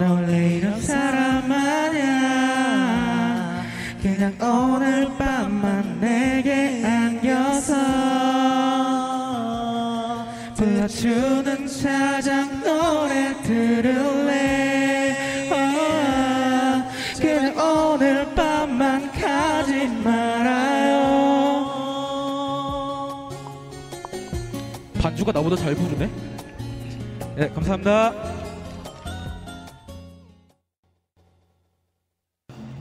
[0.00, 2.66] 나 원래 이런 사람 아니야.
[4.02, 5.65] 그냥 오늘 밤만
[11.06, 15.16] 주는 자작 노래 들을래
[15.52, 20.96] 아, 그냥 오늘 밤만 가지 말아요
[25.00, 26.10] 반주가 나보다 잘 부르네.
[27.36, 28.12] 네, 감사합니다.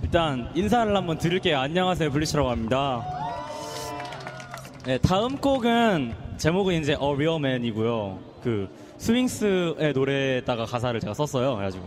[0.01, 1.59] 일단 인사를 한번 드릴게요.
[1.59, 3.05] 안녕하세요, 블리츠라고 합니다.
[4.83, 8.19] 네, 다음 곡은 제목은 이제 A Real Man이고요.
[8.43, 11.55] 그 스윙스의 노래에다가 가사를 제가 썼어요.
[11.55, 11.85] 그래가지고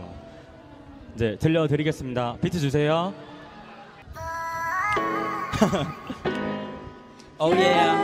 [1.15, 2.37] 이제 들려드리겠습니다.
[2.41, 3.13] 비트 주세요.
[7.39, 7.97] oh yeah.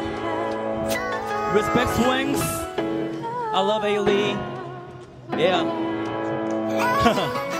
[1.53, 2.41] Respect Swings.
[3.53, 4.35] I love Ailey.
[5.37, 5.63] Yeah.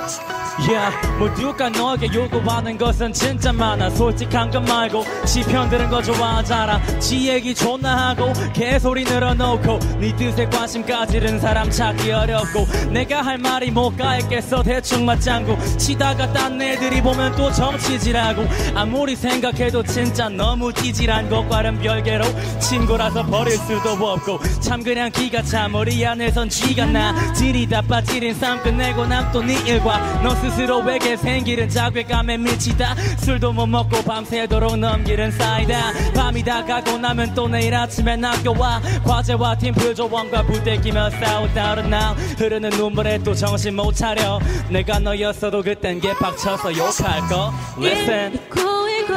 [0.57, 3.90] Yeah, 모두가 너에게 요구하는 것은 진짜 많아.
[3.90, 6.99] 솔직한 것 말고 지편 드는 거 좋아하잖아.
[6.99, 13.38] 지 얘기 존나 하고 개소리 늘어놓고 네 뜻에 관심 가지는 사람 찾기 어렵고 내가 할
[13.38, 15.77] 말이 뭐가 했겠어 대충 맞장구.
[15.77, 18.45] 치다가 딴 애들이 보면 또 정치질하고
[18.76, 22.23] 아무리 생각해도 진짜 너무 찌질한 것과는 별개로
[22.60, 27.34] 친구라서 버릴 수도 없고 참 그냥 기가 차 머리 안에선 쥐가 나.
[27.34, 32.96] 지리다 빠지린 삶 끝내고 남 또 네 일과 너 스스로에게 생기는 자괴감에 미치다.
[33.20, 35.92] 술도 못 먹고 밤새도록 넘기는 사이다.
[36.16, 38.82] 밤이 다 가고 나면 또 내일 아침에 학교와.
[39.04, 41.72] 과제와 팀플 조원과 부대끼며 싸우다.
[41.74, 44.40] 어른나 흐르는 눈물에 또 정신 못 차려.
[44.70, 47.54] 내가 너였어도 그땐 개빡쳐서 욕할 거.
[47.78, 48.34] Listen.
[48.34, 49.14] 잊고 잊고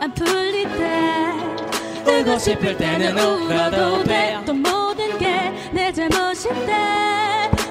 [0.00, 1.48] 안 풀릴 때
[2.10, 5.38] 울고 싶을 때는 울어도 돼또 모든 게
[5.72, 7.27] 내 잘못인데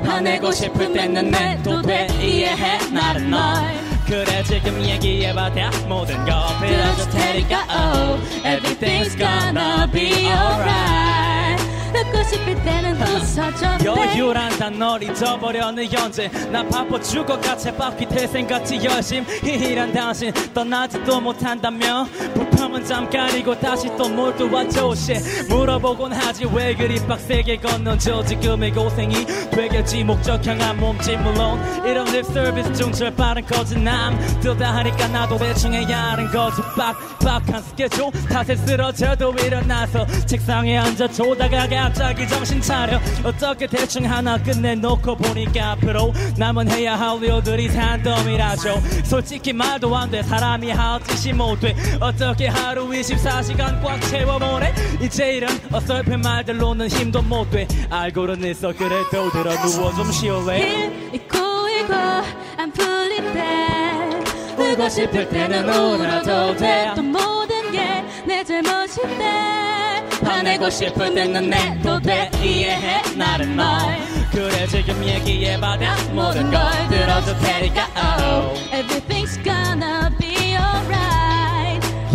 [0.08, 2.08] 화내고 싶을 때는 내도 돼.
[2.22, 3.88] 이해해 나는 널.
[4.06, 8.48] 그래 지금 얘기해봐 다 모든 거 빌어줄 테니까 oh.
[8.48, 11.47] Everything's gonna be alright
[11.94, 16.30] 웃고 싶을 때는 웃어줘 여유란 단어를 잊어버려 내 현재.
[16.52, 19.24] 난 바빠 죽어 같이 바퀴 태생같이 열심.
[19.44, 22.08] 히히란 당신 떠나지도 못한다며.
[22.34, 25.14] 불평은 잠깐이고 다시 또 몰두와 조시.
[25.50, 30.04] 물어보곤 하지 왜 그리 빡세게 건너져 지금의 고생이 되겠지.
[30.04, 31.60] 목적 향한 몸짓 물론.
[31.86, 34.18] 이런 립 서비스 중 제일 빠른 거짓남.
[34.42, 41.70] 뜨다 하니까 나도 대충 해야 하는 거지 빡빡한 스케줄 탓에 쓰러져도 일어나서 책상에 앉아 조다가
[41.78, 43.00] 갑자기 정신 차려.
[43.24, 48.82] 어떻게 대충 하나 끝내놓고 보니까 앞으로 남은 해야 할 일들이 산더미라죠.
[49.06, 50.24] 솔직히 말도 안 돼.
[50.24, 51.76] 사람이 할 짓이 못돼.
[52.02, 54.74] 어떻게 하루 24시간 꽉 채워보내?
[55.02, 57.68] 이제 이런 어설픈 말들로는 힘도 못돼.
[57.90, 58.74] 알고는 있어.
[58.74, 61.38] 그래도 들어 누워 좀 쉬어래 일 잊고
[61.70, 61.94] 읽고
[62.58, 64.18] 안 풀릴 때
[64.58, 66.92] 울고 싶을 때는 울어도 돼.
[66.96, 69.24] 또 모든 게 내 잘못인데
[70.28, 74.00] 화내고 싶을 때는 내도 돼 이해해 나를 말
[74.32, 78.60] 그래 지금 얘기해봐라 모든 걸 들어줄 테니까 oh.
[78.72, 80.27] Everything's gonna be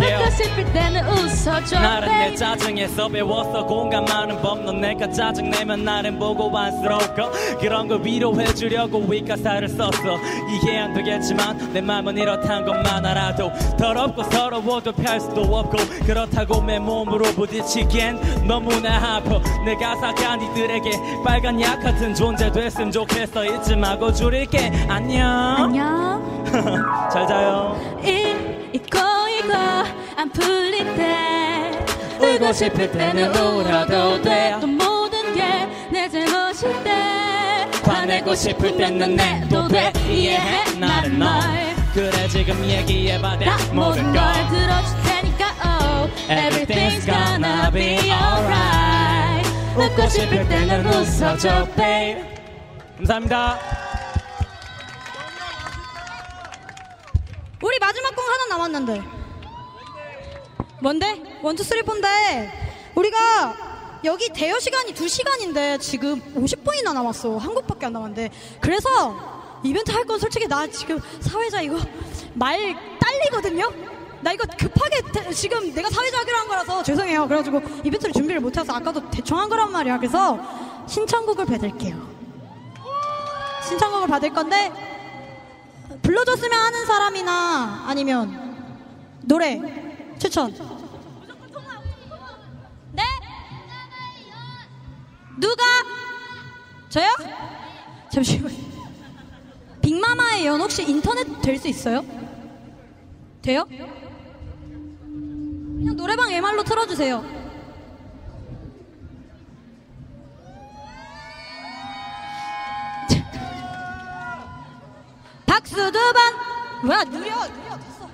[0.03, 0.23] alright Yeah.
[0.23, 2.35] 웃고 싶을 때는 웃어줘 나는 내 babe.
[2.37, 3.65] 짜증에서 배웠어.
[3.65, 10.17] 공감하는 법넌 내가 짜증내면 나는 보고 안쓰럽고 그런 걸 위로해주려고 위가사를 썼어.
[10.49, 16.79] 이해 안 되겠지만 내 맘은 이렇단 것만 알아도 더럽고 서러워도 펼 수도 없고 그렇다고 내
[16.79, 19.39] 몸으로 부딪히기엔 너무나 아파.
[19.65, 20.91] 내 가사가 니들에게
[21.23, 23.45] 빨간 약 같은 존재 됐으면 좋겠어.
[23.45, 24.71] 잊지 말고 줄일게.
[24.89, 25.27] 안녕.
[25.57, 26.43] 안녕.
[27.11, 27.75] 잘 자요
[28.73, 29.53] 일 잊고 읽고
[30.17, 31.85] 안 풀릴 때
[32.19, 34.55] 울고 싶을 때는 울어도 돼.
[34.59, 39.91] 또 모든 게 내 잘못일 때 화내고 싶을 때는 내도 돼.
[40.09, 44.33] 이해해 나를 말 그래 지금 얘기해봐라 모든 모든 걸 걸.
[44.49, 49.47] 들어줄 테니까 oh Everything's gonna be alright.
[49.75, 52.23] 웃고 싶을 때는 웃어줘 babe.
[52.97, 53.59] 감사합니다
[57.63, 59.01] 우리 마지막 곡 하나 남았는데.
[60.81, 61.39] 뭔데?
[61.41, 63.55] one two three four데 우리가
[64.03, 67.37] 여기 대여 시간이 2시간인데 지금 50분이나 남았어.
[67.37, 68.29] 한 곡밖에 안 남았는데.
[68.59, 71.77] 그래서 이벤트 할 건 솔직히 나 지금 사회자 이거
[72.33, 73.71] 말 딸리거든요?
[74.19, 77.27] 나 이거 급하게 대- 지금 내가 사회자 하기로 한 거라서 죄송해요.
[77.27, 79.97] 그래가지고 이벤트를 준비를 못해서 아까도 대충 한 거란 말이야.
[79.99, 80.37] 그래서
[80.87, 81.95] 신청곡을 받을게요.
[83.69, 84.69] 신청곡을 받을 건데
[86.03, 88.55] 불러줬으면 하는 사람이나 아니면
[89.23, 89.59] 노래
[90.19, 90.53] 추천.
[92.91, 93.03] 네?
[95.39, 95.63] 누가?
[96.89, 97.07] 저요?
[98.11, 98.51] 잠시만.
[99.81, 102.05] 빅마마의 연 혹시 인터넷 될 수 있어요?
[103.41, 103.65] 돼요?
[105.79, 107.42] 그냥 노래방 MR로 틀어주세요.
[115.73, 116.83] 수두 번.
[116.83, 118.07] 뭐야 느려 느려 됐어.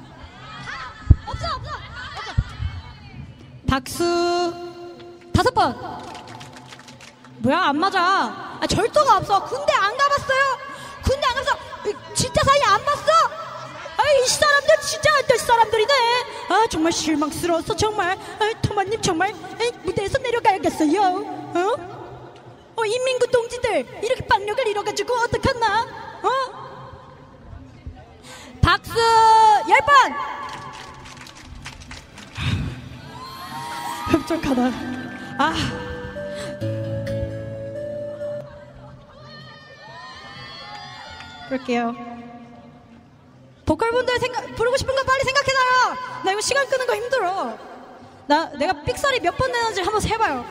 [1.27, 2.33] 없어 없어 없어.
[3.67, 4.53] 박수
[5.33, 5.75] 다섯 번.
[7.39, 8.57] 뭐야 안 맞아.
[8.61, 9.43] 아, 절도가 없어.
[9.45, 10.39] 군대 안 가봤어요.
[11.03, 11.39] 군대 안.
[11.87, 13.11] 이, 진짜 사이 안 봤어.
[13.97, 15.93] 아이 이 사람들 진짜 안될 사람들이네.
[16.49, 18.17] 아 정말 실망스러웠어 정말.
[18.17, 21.01] 아, 토마님 정말 에이, 무대에서 내려가야겠어요.
[21.01, 21.99] 어?
[22.75, 25.83] 어 인민군 동지들 이렇게 박력을 잃어가지고 어떡하나?
[26.23, 26.68] 어?
[28.69, 28.93] 박수
[29.67, 30.13] 열 번.
[34.11, 34.61] 흡족하다.
[35.39, 35.53] 아.
[41.47, 41.95] 그럴게요.
[43.65, 46.23] 보컬분들 생각 부르고 싶은 거 빨리 생각해놔요.
[46.25, 47.57] 나 이거 시간 끄는 거 힘들어.
[48.27, 50.45] 나 내가 삑사리 몇 번 내는지 한번 세봐요.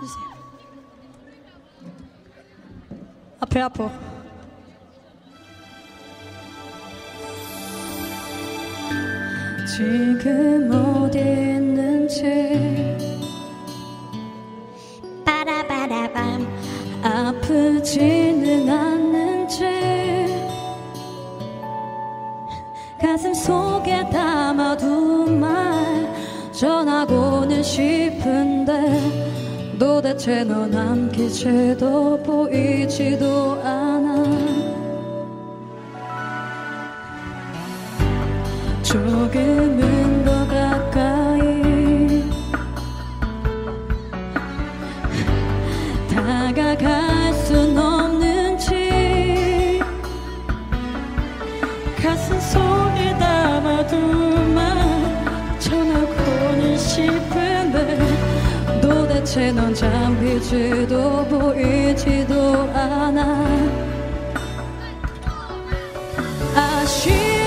[0.00, 0.28] 해주세요.
[3.40, 4.17] 앞에 아파.
[9.76, 12.24] 지금 어디 있는지.
[15.24, 16.46] 빠라바라밤
[17.02, 19.66] 아프지는 않는지.
[22.98, 29.28] 가슴 속에 담아둔 말 전하고는 싶은데
[29.78, 34.67] 도대체 너 남기지도 보이지도 않아
[38.88, 42.24] 조금은 더 가까이.
[46.10, 49.78] 다가갈 순 없는지.
[52.02, 54.58] 가슴 속에 담아두만
[55.58, 57.98] 전하고는 싶은데
[58.80, 63.44] 도대체 넌 잠기지도 보이지도 않아.
[66.56, 67.37] 아쉬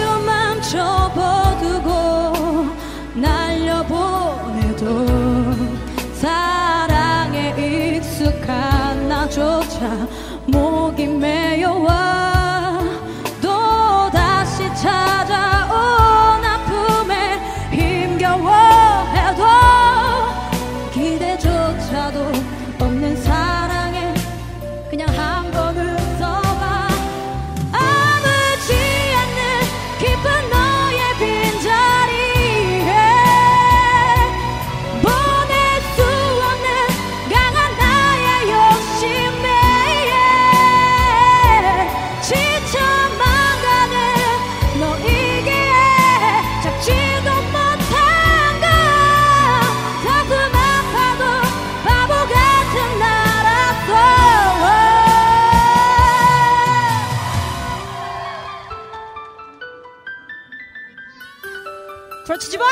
[62.32, 62.64] 그렇지 지마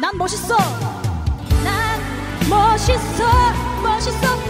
[0.00, 0.56] 난 멋있어.
[1.62, 2.00] 난
[2.50, 3.24] 멋있어.
[3.80, 4.43] 멋있어.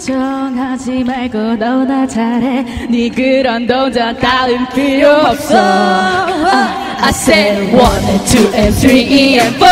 [0.00, 8.26] 걱정하지 말고 너나 잘해 네 그런 도전 따윈 필요 없어 uh, I said one and
[8.26, 9.68] two and three and four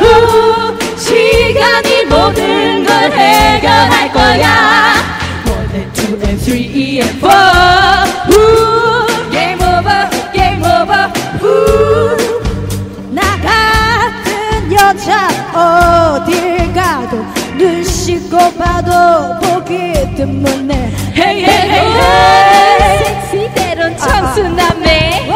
[0.00, 4.94] 우, 시간이 모든 걸 해결할 거야
[5.48, 7.34] one and two and three and four
[8.30, 11.10] 우, Game over Game over
[11.42, 12.16] 우.
[13.10, 16.53] 나 같은 여자 어딜
[18.34, 21.92] 듣고 봐도 보기 드문네 헤이 헤이
[23.30, 25.28] 섹시대론 천수남매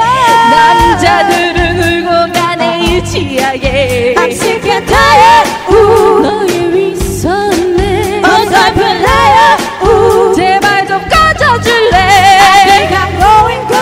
[0.50, 2.80] 남자들은 울고 가네 아, 아.
[2.82, 4.14] 유치하게.
[4.16, 5.44] 박식한 아, 타야.
[5.68, 6.20] 우.
[6.20, 10.34] 너의 위선에 어설픈 라야 우.
[10.34, 11.96] 제발 좀 꺼져줄래?
[11.96, 13.77] I think I'm going to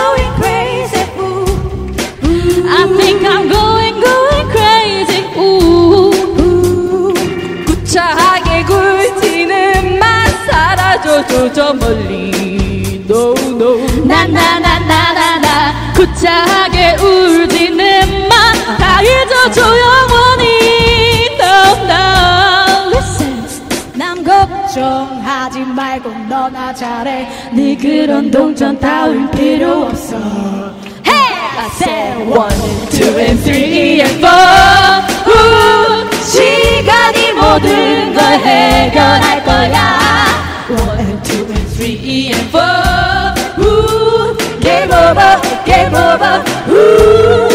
[11.53, 15.93] 저 멀리 No no 나나나나나나.
[15.95, 21.29] 구차하게 울지는 마다 잊어줘 영원히.
[21.39, 21.55] No
[21.85, 23.49] no Listen.
[23.93, 27.27] 남 걱정하지 말고 너나 잘해.
[27.53, 30.15] 네 그런 동전 따윈 필요 없어.
[31.05, 31.33] Hey!
[31.57, 34.35] I said one, two, and three, and four.
[35.33, 39.97] 우, 시간이 모든 걸 해결할 거야.
[40.69, 42.59] One, and two, and three, and four.
[43.63, 46.43] 우, game over, game over.
[46.67, 47.46] 우,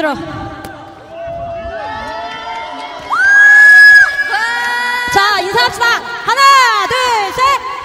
[0.00, 0.14] 힘들어.
[5.12, 5.86] 자, 인사합시다.
[6.24, 6.96] 하나, 둘,
[7.34, 7.42] 셋.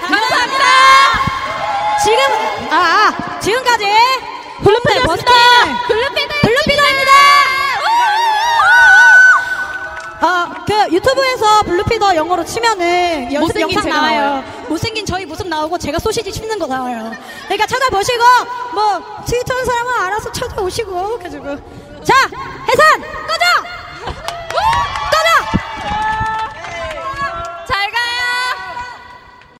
[0.08, 0.64] 감사합니다.
[2.02, 3.84] 지금, 아, 아 지금까지
[4.64, 5.34] Blue Feather 버스킹.
[5.88, 6.34] Blue Feather.
[6.42, 7.12] Blue Feather입니다.
[10.22, 14.20] 어, 그 유튜브에서 Blue Feather 영어로 치면은 연습 영상 나와요.
[14.20, 14.44] 나와요.
[14.68, 17.12] 못생긴 저희 모습 나오고 제가 소시지 씹는 거 나와요.
[17.44, 18.24] 그러니까 찾아보시고
[18.74, 21.58] 뭐 트위터 사람은 알아서 찾아오시고 그래가지고
[22.06, 22.14] 자
[22.68, 23.45] 해산 꺼져.